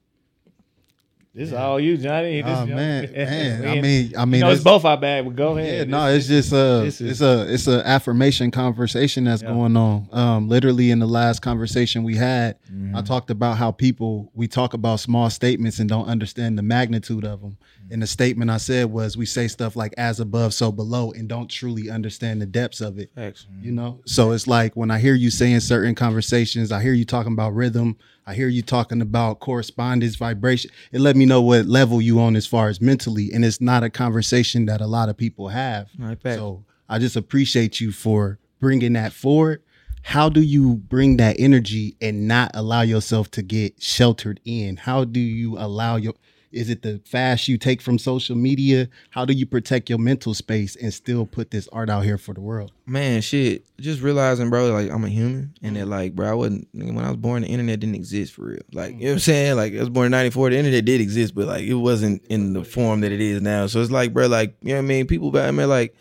[1.35, 2.41] This is all you, Johnny.
[2.41, 3.67] This, Oh you man, man.
[3.67, 5.89] I mean, I you mean, know, it's it's- both our bag, but go Yeah, ahead.
[5.89, 9.49] no, it's just a is- it's a it's a affirmation conversation that's Yeah.
[9.49, 10.07] going on.
[10.13, 12.95] Um, literally in the last conversation we had, Mm-hmm.
[12.95, 17.25] I talked about how people we talk about small statements and don't understand the magnitude
[17.25, 17.51] of them.
[17.51, 17.93] Mm-hmm.
[17.93, 21.27] And the statement I said was we say stuff like "as above, so below" and
[21.27, 23.11] don't truly understand the depths of it.
[23.13, 23.45] facts.
[23.61, 27.03] You know, so it's like when I hear you saying certain conversations, I hear you
[27.03, 27.97] talking about rhythm.
[28.27, 30.71] I hear you talking about correspondence, vibration.
[30.91, 33.83] It let me know what level you on as far as mentally, and it's not
[33.83, 35.89] a conversation that a lot of people have.
[35.99, 36.37] Facts.
[36.37, 39.61] So I just appreciate you for bringing that forward.
[40.01, 44.77] How do you bring that energy and not allow yourself to get sheltered in?
[44.77, 46.13] How do you allow your
[46.55, 48.87] is it the fast you take from social media?
[49.09, 52.33] How do you protect your mental space and still put this art out here for
[52.33, 52.71] the world?
[52.85, 53.65] Man, shit.
[53.77, 57.09] Just realizing, bro, like I'm a human and that like, bro, I wasn't when I
[57.09, 58.61] was born, the internet didn't exist for real.
[58.71, 59.55] Like, you know what I'm saying?
[59.57, 62.25] Like I was born in ninety four, the internet did exist, but like it wasn't
[62.29, 63.67] in the form that it is now.
[63.67, 65.07] So it's like, bro, like, you know what I mean?
[65.07, 65.93] People I mean, like,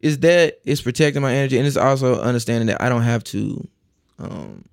[0.00, 3.68] is that it's protecting my energy and it's also understanding that I don't have to
[4.20, 4.64] um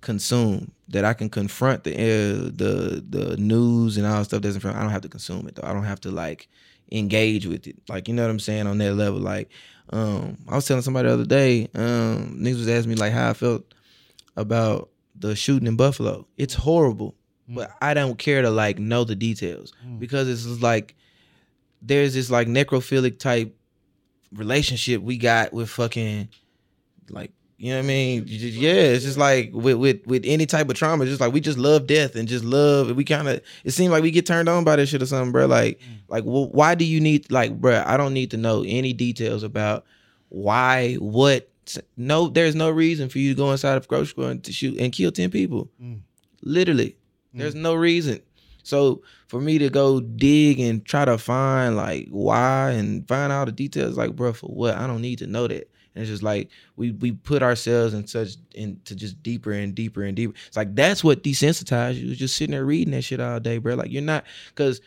[0.00, 4.60] consume that I can confront the uh, the the news and all stuff that's in
[4.60, 4.76] front.
[4.76, 5.66] I don't have to consume it though.
[5.68, 6.48] I don't have to like
[6.92, 7.76] engage with it.
[7.88, 9.20] Like you know what I'm saying on that level.
[9.20, 9.50] Like
[9.90, 11.68] um, I was telling somebody the other day.
[11.74, 13.74] Um, niggas was asking me like how I felt
[14.36, 16.26] about the shooting in Buffalo.
[16.36, 17.14] It's horrible,
[17.48, 20.94] but I don't care to like know the details because it's like
[21.82, 23.56] there's this like necrophilic type
[24.32, 26.28] relationship we got with fucking
[27.10, 28.24] like you know what I mean?
[28.26, 31.40] Yeah, it's just like with with with any type of trauma, it's just like we
[31.40, 32.94] just love death and just love.
[32.94, 35.32] We kind of it seems like we get turned on by this shit or something,
[35.32, 35.46] bro.
[35.46, 37.82] Like like well, why do you need like, bro?
[37.86, 39.86] I don't need to know any details about
[40.28, 41.50] why what.
[41.96, 44.52] No, there's no reason for you to go inside of a grocery store and to
[44.52, 45.68] shoot and kill ten people.
[45.82, 46.00] Mm.
[46.42, 46.96] Literally,
[47.34, 48.20] there's no reason.
[48.62, 53.46] So for me to go dig and try to find like why and find all
[53.46, 54.76] the details, like bro, for what?
[54.76, 55.70] I don't need to know that.
[55.96, 60.02] And it's just like we we put ourselves in such into just deeper and deeper
[60.02, 60.34] and deeper.
[60.46, 62.14] It's like that's what desensitized you.
[62.14, 63.74] Just sitting there reading that shit all day, bro.
[63.74, 64.80] Like you're not because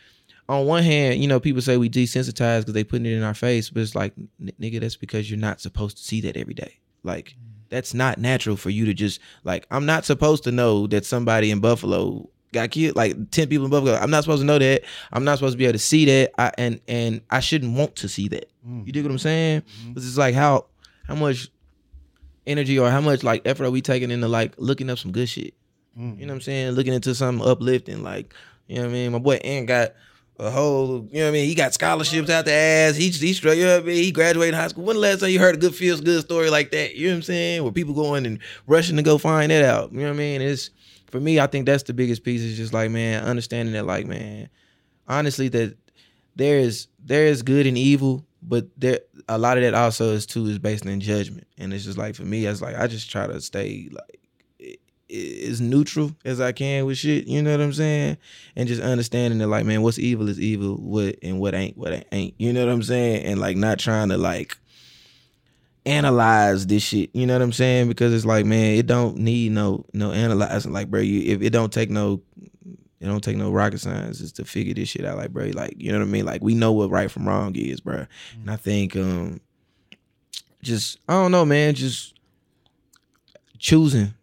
[0.48, 3.36] on one hand, you know, people say we desensitize because they putting it in our
[3.36, 6.56] face, but it's like, n- nigga, that's because you're not supposed to see that every
[6.56, 6.80] day.
[7.04, 7.70] Like mm.
[7.70, 9.66] that's not natural for you to just like.
[9.72, 13.72] I'm not supposed to know that somebody in Buffalo got killed, like ten people in
[13.72, 13.96] Buffalo.
[13.96, 14.82] I'm not supposed to know that.
[15.14, 16.32] I'm not supposed to be able to see that.
[16.38, 18.52] I and and I shouldn't want to see that.
[18.68, 18.86] Mm.
[18.86, 19.62] You dig what I'm saying?
[19.62, 19.90] Mm-hmm.
[19.90, 20.66] Because it's like how
[21.10, 21.50] how much
[22.46, 25.28] energy or how much like effort are we taking into like looking up some good
[25.28, 25.56] shit?
[25.98, 26.20] Mm.
[26.20, 26.72] You know what I'm saying?
[26.74, 28.34] Looking into something uplifting, like
[28.68, 29.12] you know what I mean.
[29.12, 29.94] My boy Ant got
[30.38, 31.48] a whole, you know what I mean.
[31.48, 32.96] He got scholarships out the ass.
[32.96, 34.04] He he straight, you know what I mean.
[34.04, 34.86] He graduated high school.
[34.86, 36.96] When the last time you heard a good feels good story like that?
[36.96, 37.64] You know what I'm saying?
[37.64, 38.38] Where people going and
[38.68, 39.92] rushing to go find that out.
[39.92, 40.42] You know what I mean?
[40.42, 40.70] It's
[41.08, 42.42] for me, I think that's the biggest piece.
[42.42, 44.48] Is just like man, understanding that like man,
[45.08, 45.76] honestly that
[46.36, 50.26] there is there is good and evil, but there a lot of that also is
[50.26, 53.10] too is based in judgment, and it's just like for me, it's like I just
[53.10, 54.20] try to stay like
[55.12, 57.28] as neutral as I can with shit.
[57.28, 58.18] You know what I'm saying?
[58.56, 62.06] And just understanding that like man, what's evil is evil, what and what ain't what
[62.12, 62.36] ain't.
[62.38, 63.26] You know what I'm saying?
[63.26, 64.58] And like not trying to like
[65.86, 67.10] analyze this shit.
[67.14, 67.88] You know what I'm saying?
[67.88, 70.72] Because it's like, man, it don't need no no analyzing.
[70.72, 72.22] Like, bro, you if it don't take no
[73.00, 75.18] it don't take no rocket science just to figure this shit out.
[75.18, 76.26] Like, bro, like you know what I mean?
[76.26, 78.06] Like we know what right from wrong is, bro.
[78.42, 79.40] And I think um
[80.62, 82.16] just I don't know, man, just
[83.58, 84.14] choosing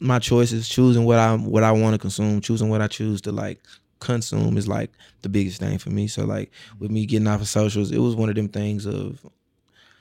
[0.00, 3.32] my choices, choosing what I what I want to consume, choosing what I choose to
[3.32, 3.60] like
[4.00, 4.90] consume is like
[5.22, 6.06] the biggest thing for me.
[6.06, 9.24] So like with me getting off of socials, it was one of them things of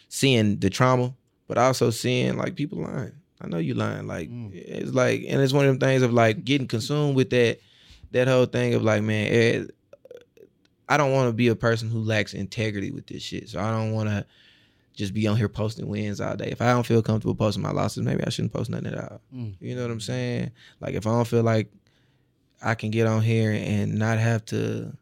[0.09, 1.13] seeing the trauma,
[1.47, 3.13] but also seeing like people lying.
[3.41, 4.07] I know you lying.
[4.07, 7.59] Like it's like, and it's one of them things of like getting consumed with that,
[8.13, 9.63] that whole thing of like, man, eh,
[10.87, 13.49] I don't want to be a person who lacks integrity with this shit.
[13.49, 14.25] So I don't want to
[14.93, 16.49] just be on here posting wins all day.
[16.51, 19.21] If I don't feel comfortable posting my losses, maybe I shouldn't post nothing at all.
[19.33, 19.55] Mm.
[19.59, 20.51] You know what I'm saying?
[20.79, 21.71] Like if I don't feel like
[22.61, 24.95] I can get on here and not have to,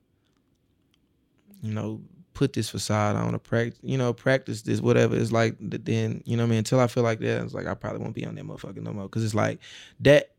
[1.62, 2.02] you know,
[2.34, 5.16] put this facade on or practice, you know, practice this, whatever.
[5.16, 6.60] It's like then, you know what I mean?
[6.60, 8.94] Until I feel like that, it's like I probably won't be on that motherfucker no
[8.94, 9.10] more.
[9.10, 9.60] Cause it's like
[10.00, 10.32] that,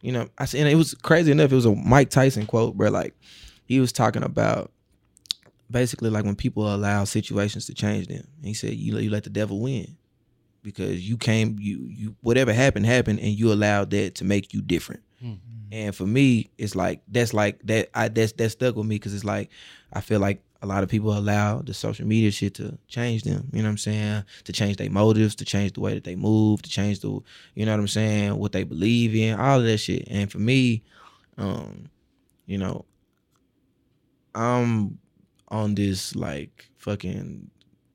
[0.00, 1.52] you know, I said, and it was crazy enough.
[1.52, 2.90] It was a Mike Tyson quote, bro.
[2.90, 3.14] Like
[3.64, 4.70] he was talking about
[5.70, 8.26] basically like when people allow situations to change them.
[8.42, 9.96] He said, you, you let the devil win
[10.62, 14.62] because you came, you, you, whatever happened, happened and you allowed that to make you
[14.62, 15.02] different.
[15.22, 15.36] Mm-hmm.
[15.72, 17.90] And for me, it's like that's like that.
[17.94, 19.50] I that's that stuck with me because it's like
[19.92, 23.48] I feel like a lot of people allow the social media shit to change them.
[23.52, 24.24] You know what I'm saying?
[24.44, 27.20] To change their motives, to change the way that they move, to change the
[27.54, 30.06] you know what I'm saying, what they believe in, all of that shit.
[30.08, 30.82] And for me,
[31.38, 31.88] um,
[32.46, 32.84] you know,
[34.34, 34.98] I'm
[35.48, 37.50] on this like fucking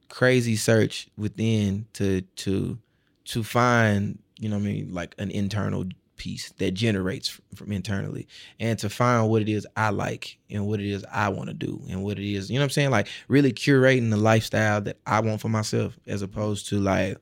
[0.09, 2.77] crazy search within to to
[3.25, 5.85] to find you know what I mean like an internal
[6.17, 8.27] piece that generates from internally
[8.59, 11.53] and to find what it is I like and what it is I want to
[11.53, 12.91] do and what it is you know what I'm saying?
[12.91, 17.17] Like really curating the lifestyle that I want for myself as opposed to like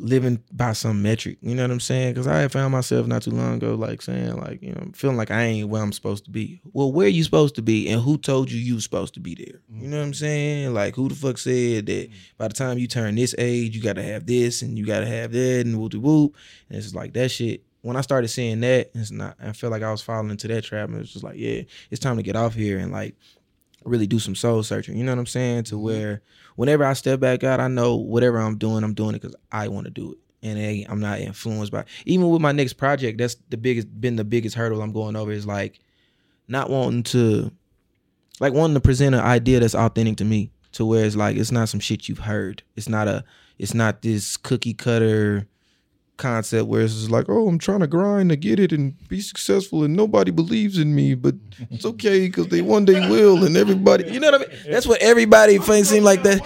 [0.00, 2.14] living by some metric you know what i'm saying?
[2.14, 5.16] Because i had found myself not too long ago like saying like you know feeling
[5.16, 6.60] like i ain't where i'm supposed to be.
[6.72, 9.34] Well where you supposed to be and who told you you was supposed to be
[9.34, 9.60] there?
[9.72, 10.74] You know what i'm saying?
[10.74, 14.02] Like who the fuck said that by the time you turn this age you gotta
[14.02, 16.34] have this and you gotta have that and whoop whoop
[16.68, 17.62] and it's like that shit.
[17.82, 20.64] When i started seeing that it's not i felt like i was falling into that
[20.64, 23.14] trap and it was just like yeah it's time to get off here and like
[23.84, 24.96] really do some soul searching.
[24.96, 25.64] You know what I'm saying?
[25.64, 25.84] To mm-hmm.
[25.84, 26.22] where
[26.56, 29.68] whenever I step back out, I know whatever I'm doing, I'm doing it because I
[29.68, 30.18] want to do it.
[30.42, 34.24] And I'm not influenced by even with my next project, that's the biggest been the
[34.24, 35.80] biggest hurdle I'm going over is like
[36.48, 37.52] not wanting to
[38.40, 40.50] like wanting to present an idea that's authentic to me.
[40.74, 42.62] To where it's like it's not some shit you've heard.
[42.76, 43.24] It's not a
[43.58, 45.46] it's not this cookie cutter
[46.20, 49.20] concept where it's just like, oh, I'm trying to grind to get it and be
[49.20, 51.34] successful, and nobody believes in me, but
[51.70, 54.58] it's okay because they one day will, and everybody, you know what I mean?
[54.70, 56.40] That's what everybody thinks seem like that,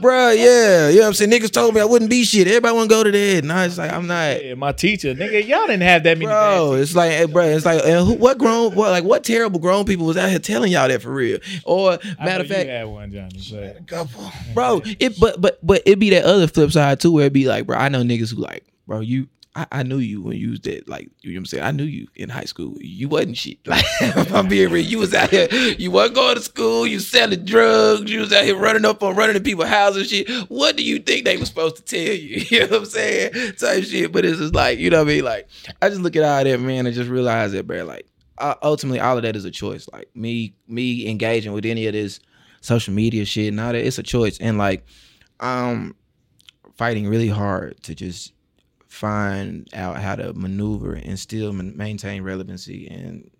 [0.00, 1.30] Bruh, Yeah, you know what I'm saying.
[1.30, 2.46] Niggas told me I wouldn't be shit.
[2.46, 4.44] Everybody want to go to that, and I was like, I'm not.
[4.44, 6.26] Yeah, my teacher, nigga, y'all didn't have that many.
[6.26, 9.24] Bro, it's like, eh, hey, bro, it's like, and who, what grown, what like, what
[9.24, 11.38] terrible grown people was out here telling y'all that for real?
[11.64, 13.76] Or matter of fact, you had one, Johnny.
[13.90, 14.12] But
[14.54, 14.82] bro.
[15.00, 17.66] It but but but it be that other flip side too, where it be like,
[17.66, 19.28] bro, I know niggas who like, bro, you.
[19.54, 21.64] I, I knew you when you was that, like, you know what I'm saying?
[21.64, 22.76] I knew you in high school.
[22.80, 23.58] You wasn't shit.
[23.66, 27.00] Like, if I'm being real, you was out here, you wasn't going to school, you
[27.00, 30.30] selling drugs, you was out here running up on running in people's houses shit.
[30.50, 32.44] What do you think they was supposed to tell you?
[32.50, 33.54] You know what I'm saying?
[33.54, 34.12] Type shit.
[34.12, 35.24] But it's just like, you know what I mean?
[35.24, 35.48] Like,
[35.80, 39.00] I just look at all that, man, and just realize that, bro, like, uh, ultimately,
[39.00, 39.88] all of that is a choice.
[39.92, 42.20] Like, me, me engaging with any of this
[42.60, 44.38] social media shit and all that, it's a choice.
[44.38, 44.86] And like,
[45.40, 45.96] um,
[46.76, 48.32] fighting really hard to just
[48.88, 53.30] find out how to maneuver and still maintain relevancy and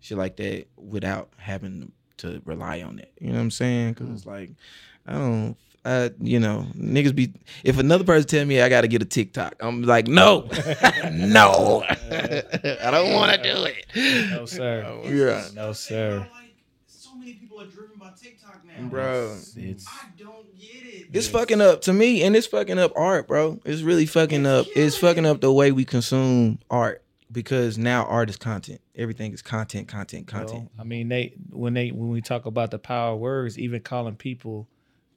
[0.00, 3.10] shit like that without having to rely on that.
[3.20, 3.94] You know what I'm saying?
[3.94, 4.04] Mm-hmm.
[4.04, 4.50] Because it's like
[5.06, 5.56] I don't.
[5.84, 7.32] I, you know, niggas be.
[7.64, 10.48] If another person tell me I got to get a TikTok, I'm like, no,
[11.10, 14.30] no, I don't want to do it.
[14.30, 15.00] no, sir.
[15.04, 16.18] Yeah, No, sir.
[16.20, 16.54] Like,
[16.86, 18.88] so many people are driven by TikTok now.
[18.88, 19.38] bro.
[19.56, 21.06] It's I don't get it.
[21.12, 23.60] It's fucking up to me, and it's fucking up art, bro.
[23.64, 24.66] It's really fucking up.
[24.74, 28.80] It's fucking up the way we consume art because now art is content.
[28.94, 30.70] Everything is content, content, content.
[30.76, 33.80] Well, I mean, they when they when we talk about the power of words, even
[33.80, 34.68] calling people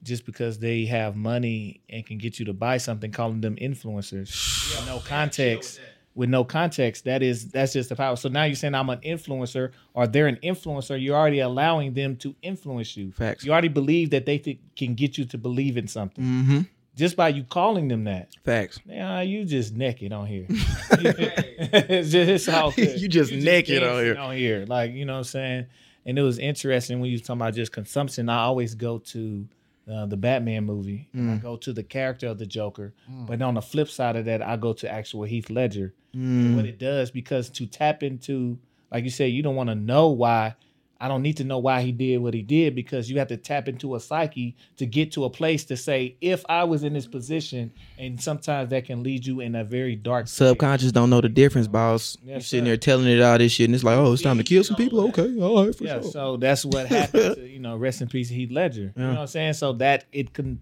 [0.02, 4.86] just because they have money and can get you to buy something, calling them influencers.
[4.86, 5.80] no context.
[6.16, 7.04] With no context.
[7.04, 8.16] That is that's just the power.
[8.16, 11.00] So now you're saying I'm an influencer or they're an influencer.
[11.00, 13.12] You're already allowing them to influence you.
[13.12, 13.44] Facts.
[13.44, 16.60] You already believe that they th- can get you to believe in something Mm-hmm.
[16.96, 18.34] just by you calling them that.
[18.44, 18.80] Facts.
[18.86, 20.46] Yeah, you just naked on here.
[20.90, 23.00] it's just it's all good.
[23.00, 24.16] You just naked on here.
[24.18, 25.66] On here, like you know what I'm saying.
[26.06, 28.28] And it was interesting when you was talking about just consumption.
[28.28, 29.46] I always go to
[29.90, 31.08] uh, the Batman movie.
[31.12, 31.42] and I Mm.
[31.42, 32.92] go to the character of the Joker.
[33.26, 35.94] But on the flip side of that, I go to actual Heath Ledger.
[36.14, 36.46] Mm.
[36.46, 38.58] And what it does because to tap into,
[38.90, 40.54] like you said, you don't want to know why.
[40.98, 43.36] I don't need to know why he did what he did because you have to
[43.36, 46.94] tap into a psyche to get to a place to say, if I was in
[46.94, 50.32] this position, and sometimes that can lead you in a very dark place.
[50.32, 52.16] Subconscious don't know the difference, boss.
[52.24, 52.70] you Yes, sitting sir.
[52.70, 54.76] there telling it all this shit, and it's like, oh, it's time to kill some
[54.76, 55.00] people.
[55.08, 56.10] Okay, all right, for Yeah, sure.
[56.12, 58.92] so that's what happened to, you know, rest in peace, Heath Ledger.
[58.96, 59.52] You know what I'm saying?
[59.52, 60.60] So that it can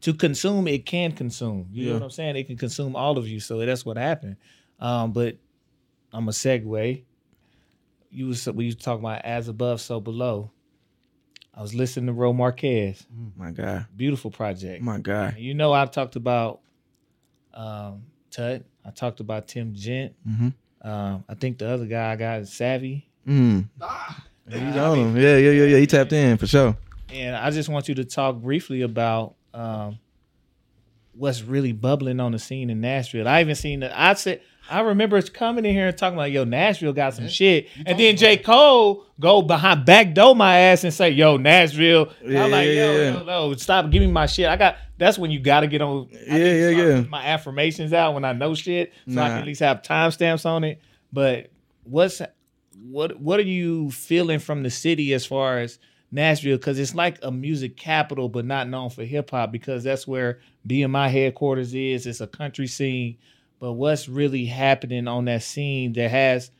[0.00, 1.68] to consume, it can consume.
[1.70, 2.36] You know what I'm saying?
[2.36, 3.40] It can consume all of you.
[3.40, 4.36] So that's what happened.
[4.78, 5.36] Um, but
[6.14, 7.02] I'm a segue.
[8.10, 10.50] You was we was talking about as above, so below.
[11.54, 13.04] I was listening to Ro Marquez,
[13.36, 14.82] my God, beautiful project.
[14.82, 15.36] my God.
[15.36, 16.60] You know, I talked about
[17.54, 18.64] um, Tut.
[18.84, 20.14] I talked about Tim Gent.
[20.28, 20.54] Mhm.
[20.82, 23.06] Um, I think the other guy I got is Savvy.
[23.26, 23.68] Mm.
[24.48, 25.16] He's on him.
[25.16, 25.76] Yeah, yeah, yeah, yeah.
[25.78, 26.76] He tapped in for sure.
[27.12, 29.98] and I just want you to talk briefly about um,
[31.12, 33.28] what's really bubbling on the scene in Nashville.
[33.28, 33.92] I even seen that.
[33.98, 34.40] I said
[34.70, 37.98] I remember it's coming in here and talking about yo Nashville got some shit, and
[37.98, 42.12] then J Cole go behind back door my ass and say yo Nashville.
[42.24, 43.10] Yeah, I'm like yeah, yo, yeah.
[43.12, 44.48] no, no, stop giving me my shit.
[44.48, 46.08] I got that's when you got to get on.
[46.30, 47.00] I Yeah, yeah, yeah.
[47.02, 50.62] My affirmations out when I know shit, so I can at least have timestamps on
[50.62, 50.80] it.
[51.12, 51.50] But
[51.84, 52.22] what's
[52.80, 55.78] what what are you feeling from the city as far as
[56.12, 56.56] Nashville?
[56.56, 59.50] Because it's like a music capital, but not known for hip hop.
[59.52, 62.06] Because that's where BMI headquarters is.
[62.06, 63.16] It's a country scene.
[63.60, 66.50] But what's really happening on that scene that has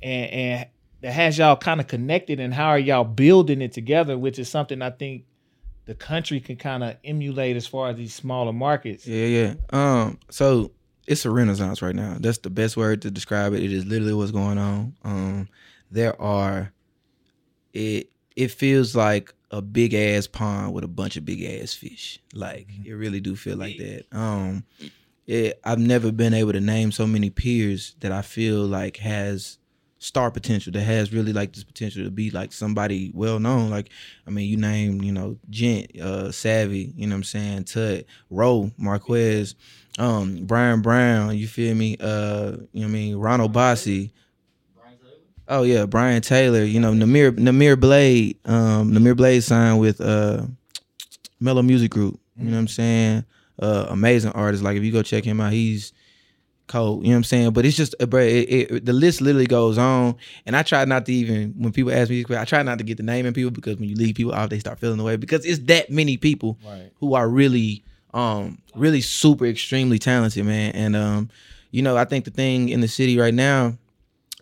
[0.00, 0.66] and, and
[1.02, 4.16] that has y'all kind of connected, and how are y'all building it together?
[4.16, 5.24] Which is something I think
[5.84, 9.06] the country can kind of emulate as far as these smaller markets.
[9.06, 9.54] Yeah, yeah.
[9.70, 10.72] Um, so
[11.06, 12.16] it's a renaissance right now.
[12.18, 13.62] That's the best word to describe it.
[13.62, 14.96] It is literally what's going on.
[15.04, 15.48] Um,
[15.90, 16.72] there are
[17.72, 22.20] it it feels like a big ass pond with a bunch of big ass fish.
[22.34, 24.06] Like it really do feel like that.
[24.12, 24.64] Um
[25.26, 29.58] it, I've never been able to name so many peers that I feel like has
[29.98, 33.88] star potential that has really like this potential to be like somebody well known like
[34.26, 37.64] i mean you name you know gent uh savvy you know what i'm saying?
[37.64, 39.54] Tut roe marquez
[39.98, 41.96] um brian brown you feel me?
[41.98, 43.16] Uh you know what i mean?
[43.16, 44.12] Ronald bossy.
[45.48, 50.44] Oh yeah brian taylor you know namir namir blade um namir blade signed with uh
[51.40, 53.24] Mello Music Group you know what i'm saying
[53.58, 55.92] uh amazing artist like if you go check him out he's
[56.66, 57.02] cold.
[57.02, 57.50] You know what I'm saying?
[57.52, 60.16] But it's just, bro, it, it, the list literally goes on.
[60.44, 62.78] And I try not to even, when people ask me, these questions, I try not
[62.78, 64.98] to get the name in people because when you leave people off, they start feeling
[64.98, 66.90] the way because it's that many people Right.
[66.98, 67.84] who are really,
[68.14, 70.72] um, really super extremely talented, man.
[70.72, 71.30] And um,
[71.70, 73.78] you know, I think the thing in the city right now,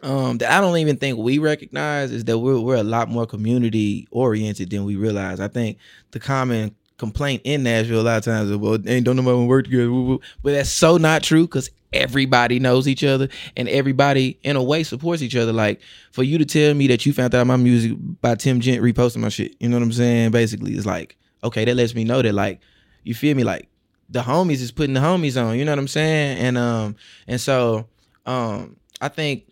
[0.03, 3.27] um, that I don't even think we recognize is that we're we're a lot more
[3.27, 5.41] community oriented than we realize.
[5.41, 5.79] I think
[6.11, 9.91] the common complaint in Nashville a lot of times well, ain't don't nobody work together,
[9.91, 14.57] woo, woo." but that's so not true because everybody knows each other and everybody in
[14.57, 15.53] a way supports each other.
[15.53, 15.81] Like
[16.13, 19.19] for you to tell me that you found out my music by Tim Gent reposting
[19.19, 20.31] my shit, you know what I'm saying?
[20.31, 22.61] Basically, it's like okay, that lets me know that like
[23.03, 23.69] you feel me, like
[24.09, 26.39] the homies is putting the homies on, you know what I'm saying?
[26.39, 27.89] And um and so
[28.27, 29.45] um I think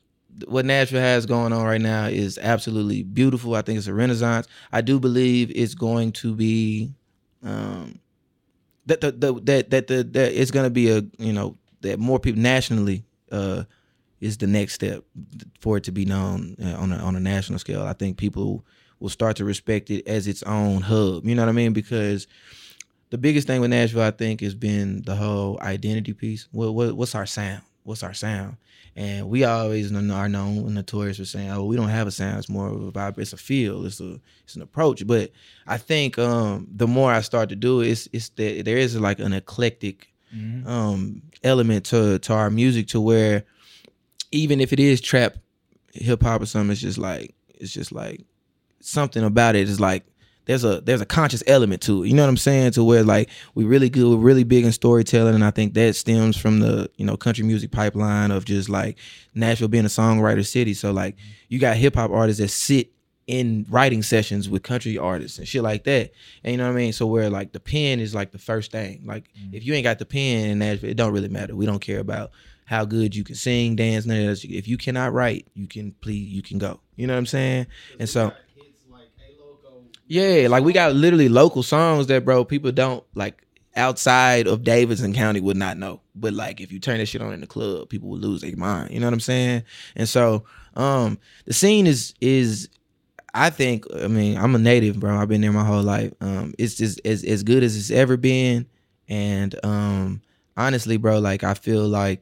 [0.47, 3.55] what Nashville has going on right now is absolutely beautiful.
[3.55, 4.47] I think it's a renaissance.
[4.73, 6.93] I do believe it's going to be
[7.43, 7.99] um
[8.87, 12.19] that the, the that that the that it's to be a you know that more
[12.19, 13.65] people nationally uh
[14.21, 15.03] is the next step
[15.61, 17.83] for it to be known uh, on a on a national scale.
[17.83, 18.65] I think people
[19.01, 21.27] will start to respect it as its own hub.
[21.27, 21.73] You know what I mean?
[21.73, 22.29] Because
[23.11, 26.49] the biggest thing with Nashville, I think, has been the whole identity piece.
[26.53, 27.63] What, what what's our sound?
[27.85, 28.57] What's our sound?
[28.95, 32.39] And we always are known and notorious for saying, "Oh, we don't have a sound.
[32.39, 33.19] It's more of a vibe.
[33.19, 33.85] It's a feel.
[33.87, 35.33] It's a it's an approach." But
[35.67, 38.99] I think um, the more I start to do it, it's it's that there is
[38.99, 40.13] like an eclectic
[40.67, 43.45] um, element to to our music to where
[44.31, 45.37] even if it is trap
[45.93, 48.21] hip hop or something, it's just like it's just like
[48.81, 50.05] something about it is like
[50.47, 52.09] there's a there's a conscious element to it.
[52.09, 52.73] You know what I'm saying?
[52.73, 55.97] To where like we really good, we're really big in storytelling, and I think that
[55.97, 58.99] stems from the you know country music pipeline of just like
[59.35, 60.75] Nashville being a songwriter city.
[60.75, 61.17] So like
[61.49, 62.93] you got hip hop artists that sit
[63.27, 66.11] in writing sessions with country artists and shit like that.
[66.43, 66.93] And you know what I mean?
[66.93, 69.03] So where like the pen is like the first thing.
[69.05, 69.55] Like mm-hmm.
[69.55, 71.55] if you ain't got the pen in Nashville, it don't really matter.
[71.55, 72.33] We don't care about
[72.65, 74.45] how good you can sing, dance, none of that.
[74.45, 76.81] If you cannot write, you can please you can go.
[76.97, 77.67] You know what I'm saying?
[77.99, 78.33] And so
[80.13, 85.15] yeah, like we got literally local songs that bro people don't like outside of Davidson
[85.15, 86.03] County would not know.
[86.15, 88.55] But like if you turn that shit on in the club, people would lose their
[88.55, 88.91] mind.
[88.91, 89.63] You know what I'm saying?
[89.97, 90.45] And so
[90.77, 92.69] um the scene is is
[93.33, 95.17] I think I mean I'm a native, bro.
[95.17, 96.13] I've been there my whole life.
[96.21, 98.67] Um it's just as as good as it's ever been.
[99.09, 100.21] And um
[100.59, 102.21] honestly, bro, like I feel like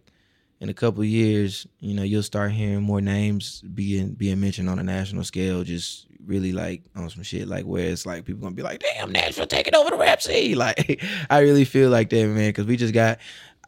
[0.61, 4.79] in a couple years, you know, you'll start hearing more names being being mentioned on
[4.79, 8.55] a national scale, just really like on some shit like where it's like people gonna
[8.55, 10.57] be like, damn, Nashville taking over the rap scene.
[10.61, 13.19] Like I really feel like that, man, because we just got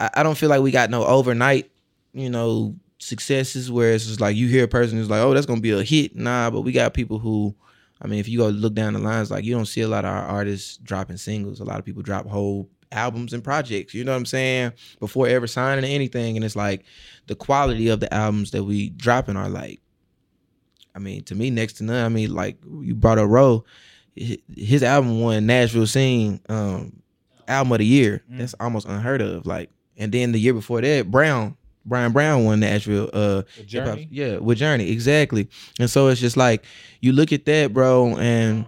[0.00, 1.70] I, I don't feel like we got no overnight,
[2.12, 5.46] you know, successes where it's just like you hear a person who's like, oh, that's
[5.46, 6.16] gonna be a hit.
[6.16, 7.54] Nah, but we got people who
[8.00, 10.04] I mean, if you go look down the lines, like you don't see a lot
[10.04, 11.60] of our artists dropping singles.
[11.60, 13.94] A lot of people drop whole albums and projects.
[13.94, 14.72] You know what I'm saying?
[15.00, 16.84] Before ever signing anything, and it's like
[17.26, 19.80] the quality of the albums that we dropping are like.
[20.94, 22.04] I mean, to me, next to none.
[22.04, 23.64] I mean, like you brought a row,
[24.14, 27.00] his album won Nashville Scene um,
[27.48, 28.22] album of the year.
[28.30, 28.38] Mm.
[28.38, 29.46] That's almost unheard of.
[29.46, 31.56] Like, and then the year before that, Brown.
[31.84, 33.10] Brian Brown won Nashville.
[33.12, 34.06] Uh, The Journey?
[34.10, 35.48] yeah, with Journey, exactly.
[35.80, 36.64] And so it's just like
[37.00, 38.66] you look at that, bro, and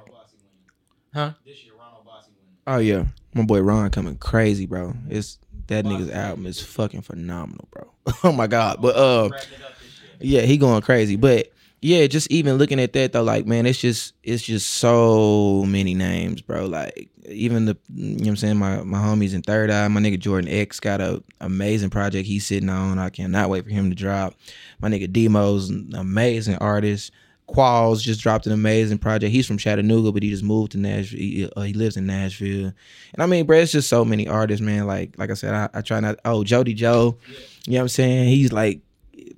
[1.14, 1.32] Huh?
[1.46, 2.56] This year, Ron Obasi winning.
[2.66, 4.94] Oh yeah, my boy Ron coming crazy, bro.
[5.08, 7.88] It's that nigga's album is fucking phenomenal, bro.
[8.24, 10.40] oh my god, but uh, Wrapped it up this year.
[10.40, 11.14] yeah, he going crazy.
[11.14, 11.52] But
[11.84, 15.92] yeah, just even looking at that though, like man, it's just it's just so many
[15.92, 16.64] names, bro.
[16.64, 20.00] Like even the you know what I'm saying, my my homies in Third Eye, my
[20.00, 22.98] nigga Jordan X got a amazing project he's sitting on.
[22.98, 24.34] I cannot wait for him to drop.
[24.80, 27.12] My nigga Demo's an amazing artist.
[27.50, 29.30] Qualls just dropped an amazing project.
[29.30, 31.18] He's from Chattanooga, but he just moved to Nashville.
[31.20, 32.72] He, uh, he lives in Nashville,
[33.12, 34.86] and I mean, bro, it's just so many artists, man.
[34.86, 36.18] Like, like I said, I, I try not.
[36.24, 37.18] Oh, Jody Joe,
[37.66, 38.28] you know what I'm saying?
[38.28, 38.80] He's like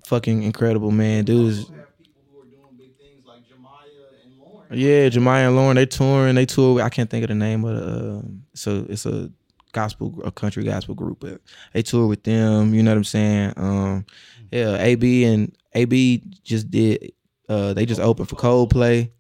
[0.05, 1.25] fucking incredible, man.
[1.25, 4.56] Dude's Also have people who are doing big things like Jemiah and Lauren.
[4.71, 6.35] Yeah, Jemiah and Lauren, they touring.
[6.35, 6.81] They tour.
[6.83, 8.19] I can't think of the name of the.
[8.19, 8.23] Uh,
[8.55, 9.31] so it's a
[9.73, 11.41] gospel, a country gospel group, but
[11.73, 12.75] they tour with them.
[12.75, 13.53] You know what I'm saying?
[13.57, 14.07] Um,
[14.51, 17.13] yeah, AB and AB just did.
[17.49, 19.11] Uh, they just opened for Coldplay.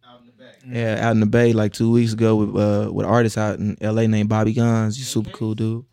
[0.68, 3.76] Yeah, out in the Bay like two weeks ago with uh with artists out in
[3.80, 4.08] L.A.
[4.08, 4.96] named Bobby Guns.
[4.96, 5.84] He's super cool dude.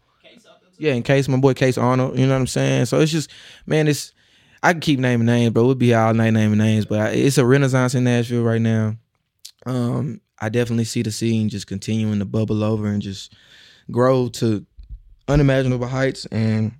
[0.79, 2.85] Yeah, in case my boy Case Arnold, you know what I'm saying.
[2.85, 3.29] So it's just,
[3.67, 4.13] man, it's
[4.63, 5.65] I can keep naming names, bro.
[5.65, 8.95] We'll be all night naming names, but I, it's a renaissance in Nashville right now.
[9.65, 13.33] Um, I definitely see the scene just continuing to bubble over and just
[13.91, 14.65] grow to
[15.27, 16.25] unimaginable heights.
[16.27, 16.73] And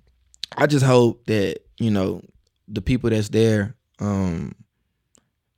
[0.56, 2.22] I just hope that you know
[2.68, 4.54] the people that's there, um,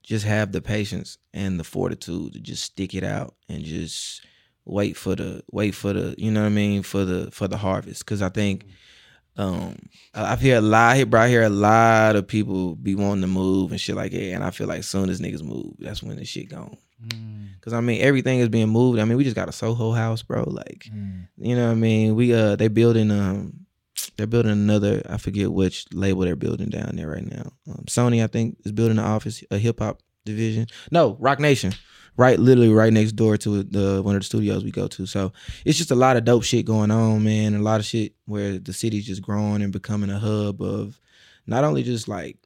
[0.03, 4.25] just have the patience and the fortitude to just stick it out and just
[4.65, 7.57] wait for the wait for the you know what I mean for the for the
[7.57, 8.05] harvest.
[8.05, 8.67] Because I think
[9.37, 9.77] um
[10.15, 13.73] I've heard a lot bro I hear a lot of people be wanting to move
[13.73, 14.33] and shit like that.
[14.33, 17.73] And I feel like soon as niggas move that's when the shit gone Mm, because
[17.73, 18.99] I mean everything is being moved.
[18.99, 20.45] I mean we just got a Soho house bro.
[20.47, 21.29] Like mm.
[21.37, 22.15] you know what I mean?
[22.15, 23.67] We uh they building um
[24.17, 27.53] they're building another I forget which label they're building down there right now.
[27.69, 30.67] Um, Sony I think is building an office a hip hop division.
[30.91, 31.73] No Roc Nation.
[32.19, 35.05] Right literally right next door to the one of the studios we go to.
[35.05, 35.35] So
[35.67, 37.55] it's just a lot of dope shit going on man.
[37.55, 40.99] A lot of shit where the city's just growing and becoming a hub of
[41.47, 42.39] not only just like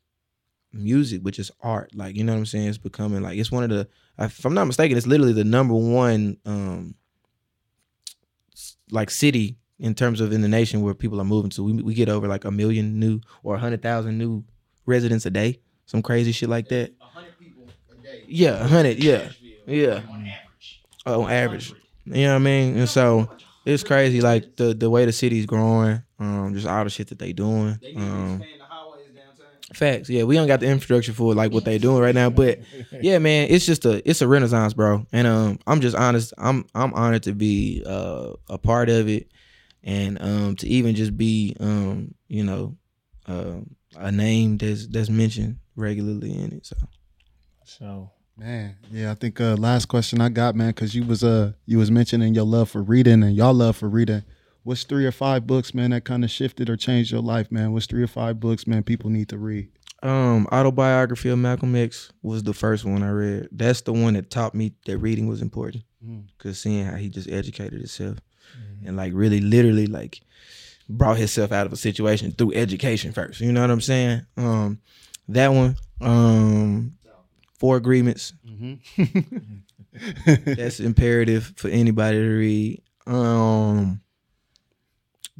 [0.72, 3.64] music but just art like you know what i'm saying it's becoming like it's one
[3.64, 6.94] of the if i'm not mistaken it's literally the number one um
[8.90, 11.94] like city in terms of in the nation where people are moving to we, we
[11.94, 14.44] get over like a million new or a hundred thousand new
[14.86, 18.24] residents a day some crazy shit like that hundred people a day.
[18.28, 19.28] yeah a hundred yeah
[19.66, 20.82] yeah On average.
[21.06, 21.74] on average
[22.06, 22.76] you know what I mean?
[22.78, 23.30] And so
[23.64, 27.18] it's crazy, like the the way the city's growing, um, just all the shit that
[27.20, 27.78] they doing.
[27.80, 28.44] They need to Um,
[29.74, 32.60] facts, yeah, we don't got the infrastructure for like what they doing right now, but
[33.00, 35.06] yeah, man, it's just a it's a renaissance, bro.
[35.12, 39.30] And um, I'm just honest, I'm I'm honored to be uh a part of it,
[39.82, 42.76] and um to even just be um you know
[43.26, 46.66] um a name that's that's mentioned regularly in it.
[46.66, 46.76] So
[47.64, 51.52] So Man, yeah, I think uh last question I got, man, because you was uh
[51.66, 54.22] you was mentioning your love for reading and y'all love for reading.
[54.62, 57.72] What's three or five books, man, that kind of shifted or changed your life, man?
[57.72, 59.68] What's three or five books, man, people need to read?
[60.02, 63.48] Um, autobiography of Malcolm X was the first one I read.
[63.52, 65.84] That's the one that taught me that reading was important.
[66.04, 66.24] Mm.
[66.38, 68.18] Cause seeing how he just educated himself
[68.84, 70.20] and like really, literally like
[70.88, 73.40] brought himself out of a situation through education first.
[73.40, 74.26] You know what I'm saying?
[74.36, 74.80] Um,
[75.28, 75.76] that one.
[76.00, 76.94] Um,
[77.58, 78.32] Four Agreements.
[80.26, 82.82] That's imperative for anybody to read.
[83.06, 84.00] Um,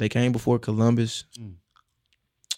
[0.01, 1.24] they came before Columbus.
[1.38, 1.55] Mm.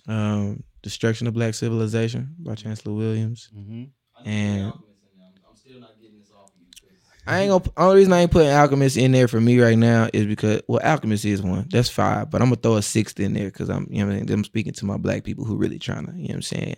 [0.08, 3.50] Um, Destruction of Black Civilization by Chancellor Williams.
[3.56, 3.84] Mm-hmm.
[4.18, 5.26] I need to And- put Alchemist in there.
[5.28, 6.66] I'm, I'm still not getting this off of you.
[6.66, 7.72] 'cause- I ain't gonna.
[7.76, 10.80] Only reason I ain't putting Alchemist in there for me right now is because well,
[10.82, 11.68] Alchemist is one.
[11.70, 14.16] That's five, but I'm gonna throw a sixth in there because I'm you know what
[14.16, 16.34] I mean, I'm speaking to my black people who really trying to you know what
[16.36, 16.76] I'm saying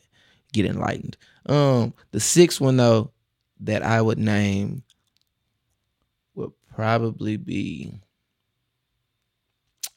[0.53, 1.17] get enlightened.
[1.47, 3.11] Um, the sixth one though
[3.61, 4.83] that I would name
[6.35, 8.01] would probably be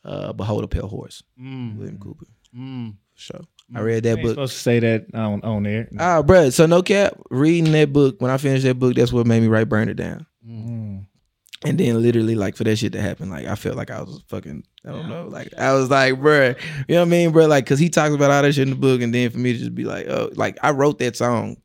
[0.07, 1.77] uh Behold a Pale Horse, Mm.
[1.77, 2.25] William Cooper.
[2.57, 2.95] Mm.
[3.15, 3.41] Sure.
[3.75, 4.29] I read that Ain't book.
[4.31, 5.89] supposed to say that on on there.
[5.99, 7.19] Ah, bruh, So no cap.
[7.29, 9.95] Reading that book when I finished that book, that's what made me write Burn It
[9.95, 10.25] Down.
[10.47, 11.05] Mm.
[11.65, 14.21] And then literally, like for that shit to happen, like I felt like I was
[14.27, 16.55] fucking, I don't know, like I was like, bruh,
[16.87, 17.49] you know what I mean, bruh?
[17.49, 19.53] Like, cause he talks about all that shit in the book, and then for me
[19.53, 21.57] to just be like, oh, like I wrote that song.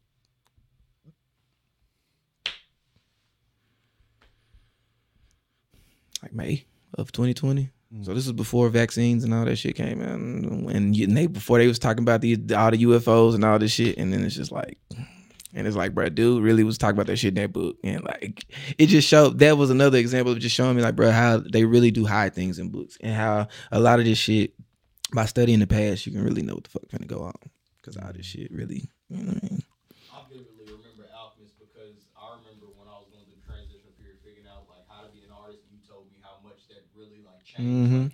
[6.23, 6.65] Like May
[6.95, 7.71] of 2020.
[8.01, 11.59] So this is before vaccines and all that shit came out, and, and they before
[11.59, 14.35] they was talking about these all the UFOs and all this shit, and then it's
[14.35, 14.79] just like,
[15.53, 18.03] and it's like, bro, dude really was talking about that shit in that book, and
[18.03, 18.47] like
[18.79, 21.67] it just showed that was another example of just showing me like, bro, how they
[21.67, 24.55] really do hide things in books, and how a lot of this shit
[25.15, 27.35] by studying the past, you can really know what the fuck gonna go on,
[27.83, 29.63] because all this shit really, you know what I mean?
[30.11, 34.17] I vividly remember Alchemist because I remember when I was going through the transition period,
[34.25, 35.69] figuring out like how to be an artist.
[35.69, 36.89] You told me how much that
[37.59, 37.93] really like changed.
[37.93, 38.13] Mhm.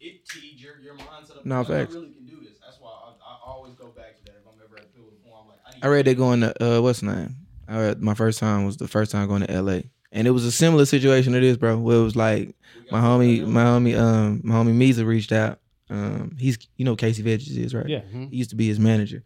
[0.00, 1.46] It teed your your mindset up.
[1.46, 1.94] No, like, facts.
[1.94, 2.58] I really can do this.
[2.64, 5.18] That's why I, I always go back to that if I'm ever at the pivotal
[5.24, 5.34] point.
[5.42, 7.36] I'm like, I, need I read that going to uh, what's the name?
[7.68, 9.90] I read, my first time was the first time going to L.A.
[10.10, 11.76] And it was a similar situation to this, bro.
[11.78, 12.54] Where it was like
[12.90, 15.60] my homie, my homie, um, my homie Misa reached out.
[15.90, 17.86] Um, he's you know Casey Veggies is right.
[17.88, 18.00] Yeah.
[18.00, 18.28] Mm-hmm.
[18.28, 19.22] He used to be his manager.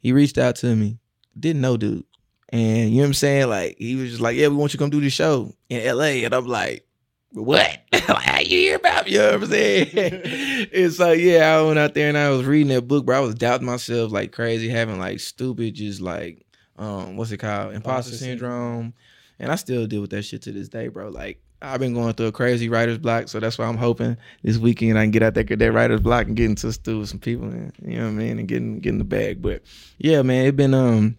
[0.00, 0.98] He reached out to me.
[1.38, 2.04] Didn't know dude.
[2.50, 3.48] And you know what I'm saying?
[3.48, 5.96] Like he was just like, Yeah, we want you to come do the show in
[5.96, 6.24] LA.
[6.24, 6.86] And I'm like,
[7.32, 7.78] What?
[7.92, 9.12] how you hear about me?
[9.12, 9.88] You know what I'm saying?
[9.94, 13.18] it's like, yeah, I went out there and I was reading that book, bro.
[13.18, 16.46] I was doubting myself like crazy, having like stupid, just like
[16.78, 17.74] um, what's it called?
[17.74, 18.94] Imposter syndrome.
[19.38, 21.08] And I still deal with that shit to this day, bro.
[21.08, 24.58] Like I've been going through a crazy writer's block, so that's why I'm hoping this
[24.58, 27.00] weekend I can get out there, get that writer's block, and get into a stew
[27.00, 29.42] with some people, and, you know what I mean, and getting getting the bag.
[29.42, 29.62] But
[29.98, 31.18] yeah, man, it been um,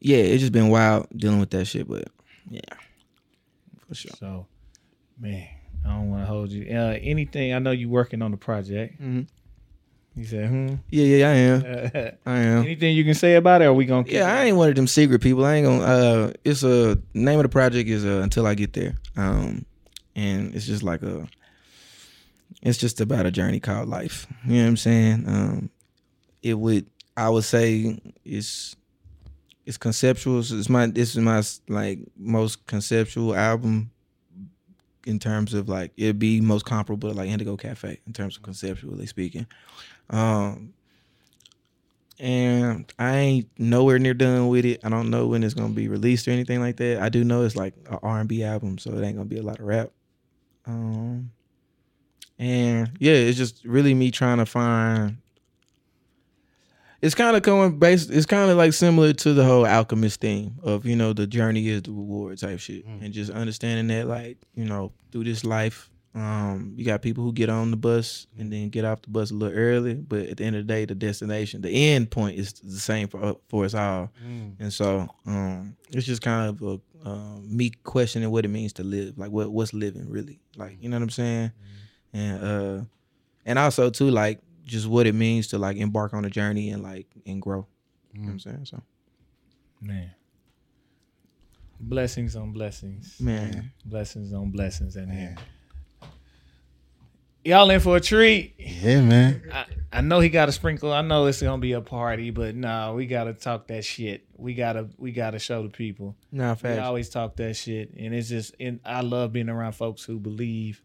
[0.00, 1.88] yeah, it's just been wild dealing with that shit.
[1.88, 2.08] But
[2.48, 2.60] yeah,
[3.86, 4.12] for sure.
[4.18, 4.46] So,
[5.18, 5.48] man,
[5.84, 6.66] I don't want to hold you.
[6.74, 7.52] Uh, anything?
[7.54, 9.00] I know you working on the project.
[9.00, 9.26] Mhm.
[10.16, 10.74] You said, hmm.
[10.90, 11.64] Yeah, yeah, I am.
[11.64, 12.62] Uh, I am.
[12.64, 13.66] anything you can say about it?
[13.66, 14.02] Or are we gonna?
[14.04, 15.44] keep Yeah, I ain't one of them secret people.
[15.44, 15.82] I ain't gonna.
[15.84, 18.96] Uh, it's a name of the project is uh, until I get there.
[19.16, 19.64] Um,
[20.16, 21.28] and it's just like a.
[22.62, 24.26] It's just about a journey called life.
[24.44, 25.24] You know what I'm saying?
[25.28, 25.70] Um,
[26.42, 26.86] it would.
[27.16, 28.74] I would say it's.
[29.66, 30.42] It's conceptual.
[30.42, 30.86] So It's my.
[30.86, 33.92] This is my like most conceptual album.
[35.08, 38.42] In terms of like, it'd be most comparable to like Indigo Cafe in terms of
[38.42, 39.46] conceptually speaking.
[40.10, 40.74] Um,
[42.18, 44.80] and I ain't nowhere near done with it.
[44.84, 47.00] I don't know when it's gonna be released or anything like that.
[47.00, 49.38] I do know it's like an R and B album, so it ain't gonna be
[49.38, 49.90] a lot of rap.
[50.66, 51.30] Um,
[52.38, 55.16] and yeah, it's just really me trying to find.
[57.00, 58.10] It's kind of coming based.
[58.10, 61.68] It's kind of like similar to the whole alchemist theme of you know the journey
[61.68, 63.04] is the reward type shit, Mm.
[63.04, 67.32] and just understanding that like you know through this life, um, you got people who
[67.32, 70.38] get on the bus and then get off the bus a little early, but at
[70.38, 73.64] the end of the day, the destination, the end point is the same for for
[73.64, 74.10] us all.
[74.26, 74.56] Mm.
[74.58, 78.82] And so, um, it's just kind of a, um, me questioning what it means to
[78.82, 81.52] live, like what what's living really, like you know what I'm saying,
[82.12, 82.84] and uh,
[83.46, 86.82] and also too like just what it means to like embark on a journey and
[86.82, 87.66] like and grow.
[88.12, 88.42] You know what I'm mm.
[88.42, 88.64] saying?
[88.66, 88.82] So,
[89.80, 90.12] man.
[91.80, 95.36] Blessings on blessings, man, blessings on blessings, in here.
[97.44, 98.54] Y'all in for a treat.
[98.58, 99.42] Yeah, man.
[99.52, 100.92] I, I know he got a sprinkle.
[100.92, 104.26] I know it's gonna be a party, but nah, we gotta talk that shit.
[104.36, 106.16] We gotta we gotta show the people.
[106.32, 106.80] nah, We fast.
[106.80, 108.56] always talk that shit, and it's just.
[108.58, 110.82] And I love being around folks who believe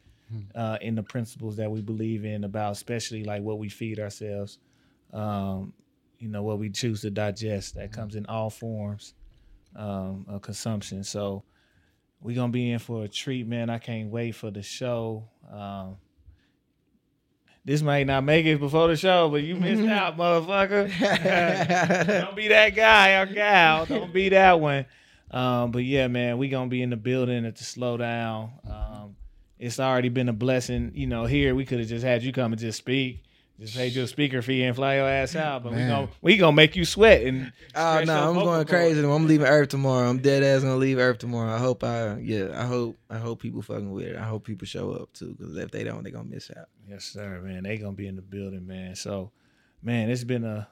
[0.56, 4.60] uh, in the principles that we believe in about, especially like what we feed ourselves.
[5.12, 5.74] Um,
[6.20, 7.76] you know what we choose to digest.
[7.76, 9.14] That comes in all forms
[9.76, 11.04] um, of consumption.
[11.04, 11.44] So
[12.22, 13.70] we're gonna be in for a treat, man.
[13.70, 15.30] I can't wait for the show.
[15.52, 15.98] Um,
[17.66, 20.90] this might not make it before the show, but you missed out, motherfucker.
[22.26, 23.86] Don't be that guy or gal.
[23.86, 24.86] Don't be that one.
[25.32, 28.52] Um, but yeah, man, we gonna be in the building at the Slowdown.
[28.70, 29.16] Um,
[29.66, 30.92] it's already been a blessing.
[30.94, 33.24] You know, here we could have just had you come and just speak,
[33.60, 35.64] just paid your speaker fee and fly your ass out.
[35.64, 35.90] But we Man.
[35.90, 38.70] gonna we gonna make you sweat and Oh stretch no, I'm going cords.
[38.70, 39.00] crazy.
[39.06, 40.10] I'm leaving Earth tomorrow.
[40.10, 41.54] I'm dead ass gonna leave Earth tomorrow.
[41.54, 42.50] I hope I yeah.
[42.62, 44.16] I hope I hope people fucking with it.
[44.18, 45.36] I hope people show up too.
[45.38, 46.68] Because if they don't, they gonna miss out.
[46.90, 47.64] Yes, sir, man.
[47.64, 48.96] They gonna be in the building, man.
[48.96, 49.32] So,
[49.82, 50.68] man, it's been a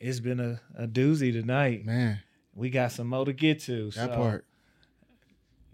[0.00, 1.86] It's been a, a doozy tonight.
[1.86, 2.18] Man,
[2.54, 3.86] We got some more to get to.
[3.92, 4.44] that so, part.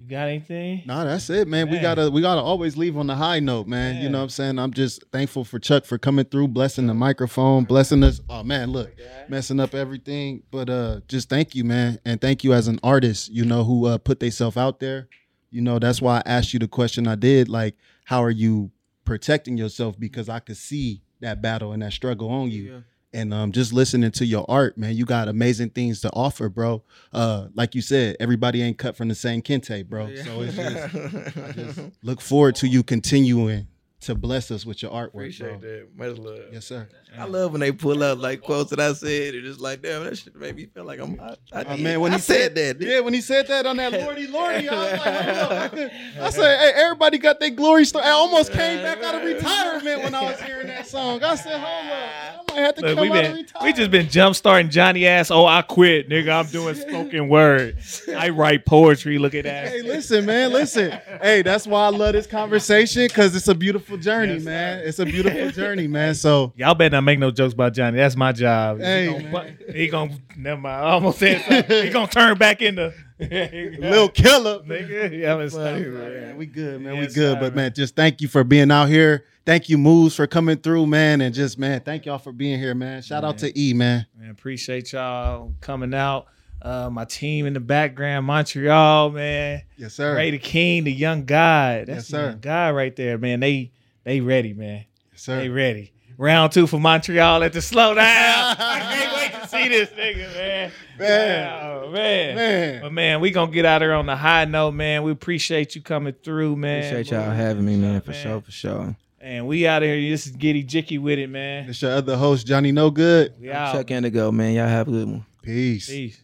[0.00, 0.82] You got anything?
[0.86, 1.70] No, that's it, man.
[1.70, 4.00] We gotta we gotta always leave on the high note, man.
[4.00, 4.58] You know what I'm saying?
[4.58, 8.20] I'm just thankful for Chuck for coming through, blessing the microphone, blessing us.
[8.28, 8.92] Oh man, look,
[9.28, 10.44] messing up everything.
[10.52, 11.98] But uh just thank you, man.
[12.04, 15.08] And thank you as an artist, you know, who uh put themselves out there.
[15.50, 18.70] You know, that's why I asked you the question I did, like, how are you
[19.04, 19.98] protecting yourself?
[19.98, 22.62] Because I could see that battle and that struggle on you.
[22.62, 22.80] Yeah.
[23.12, 26.82] And um, just listening to your art, man, you got amazing things to offer, bro.
[27.12, 30.14] Uh, like you said, everybody ain't cut from the same kente, bro.
[30.16, 33.66] So it's just, I just look forward to you continuing
[34.00, 35.70] to bless us with your artwork, Appreciate bro.
[35.70, 35.88] that.
[35.96, 36.38] Much love.
[36.52, 36.88] Yes, sir.
[37.18, 39.34] I love when they pull up like quotes that I said.
[39.34, 41.18] It's just like, damn, that shit made me feel like I'm.
[41.20, 43.76] I, I, Oh, man, when I he said that, Yeah, when he said that on
[43.78, 45.52] that Lordy Lordy, I was like, hold up.
[45.52, 48.04] I, could, I said, hey, everybody got their glory story.
[48.04, 51.24] I almost came back out of retirement when I was hearing that song.
[51.24, 53.62] I said, hold up, I might have to Look, come we out of been retirement.
[53.64, 55.30] we just been jump starting Johnny ass.
[55.32, 56.38] Oh, I quit, nigga.
[56.44, 57.78] I'm doing spoken word.
[58.14, 59.18] I write poetry.
[59.18, 59.68] Look at that.
[59.68, 60.92] Hey, listen, man, listen.
[61.22, 64.78] Hey, that's why I love this conversation because it's a beautiful journey, Yes, man.
[64.84, 66.14] It's a beautiful journey, man.
[66.14, 67.96] So, Y'all better not make no jokes about Johnny.
[67.96, 68.80] That's my job.
[68.80, 70.84] Hey, he gonna, he gonna never mind.
[70.86, 71.86] I almost said something.
[71.86, 74.60] He gonna turn back into Lil Killer.
[74.60, 75.18] nigga.
[75.18, 76.36] Yeah, I'm sorry, Man, man.
[76.36, 76.94] we good, man.
[76.98, 77.12] we good.
[77.12, 77.64] sir, but man.
[77.64, 79.24] man, just thank you for being out here.
[79.46, 81.20] Thank you, Mauves, for coming through, man.
[81.22, 83.00] And just man, thank y'all for being here, man.
[83.02, 84.06] Shout out to E, man.
[84.18, 86.26] Man, appreciate y'all coming out.
[86.60, 89.62] Uh, my team in the background, Montreal, man.
[89.76, 90.16] Yes, sir.
[90.16, 91.84] Ray the King, the young guy.
[91.84, 92.24] That's Yes, the sir.
[92.30, 93.40] young guy right there, man.
[93.40, 93.70] They
[94.08, 94.86] they ready, man.
[95.12, 95.36] Yes, sir.
[95.36, 95.92] They ready.
[96.16, 97.98] Round two for Montreal at the Slowdown.
[97.98, 100.72] I can't wait to see this nigga, man.
[100.98, 101.62] Man.
[101.62, 102.34] Oh, man.
[102.34, 102.82] Man.
[102.82, 105.04] But man, we gonna get out here on the high note, man.
[105.04, 106.78] We appreciate you coming through, man.
[106.78, 108.96] Appreciate y'all having me, man, for sure, for sure.
[109.20, 110.10] And we out of here.
[110.10, 111.68] This is getEJIKEwithit, man.
[111.68, 113.34] It's your other host, Johnny No Good.
[113.38, 113.74] We out.
[113.74, 114.54] Chuck iNDigo, man.
[114.54, 115.26] Y'all have a good one.
[115.40, 115.88] Peace.
[115.88, 116.20] Peace.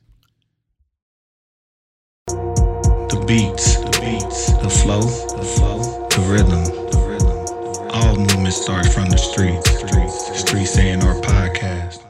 [2.27, 6.84] The beats, the beats, the flow, the flow, the rhythm.
[7.95, 9.71] All movements start from the streets.
[10.41, 12.03] Streets A&R podcast.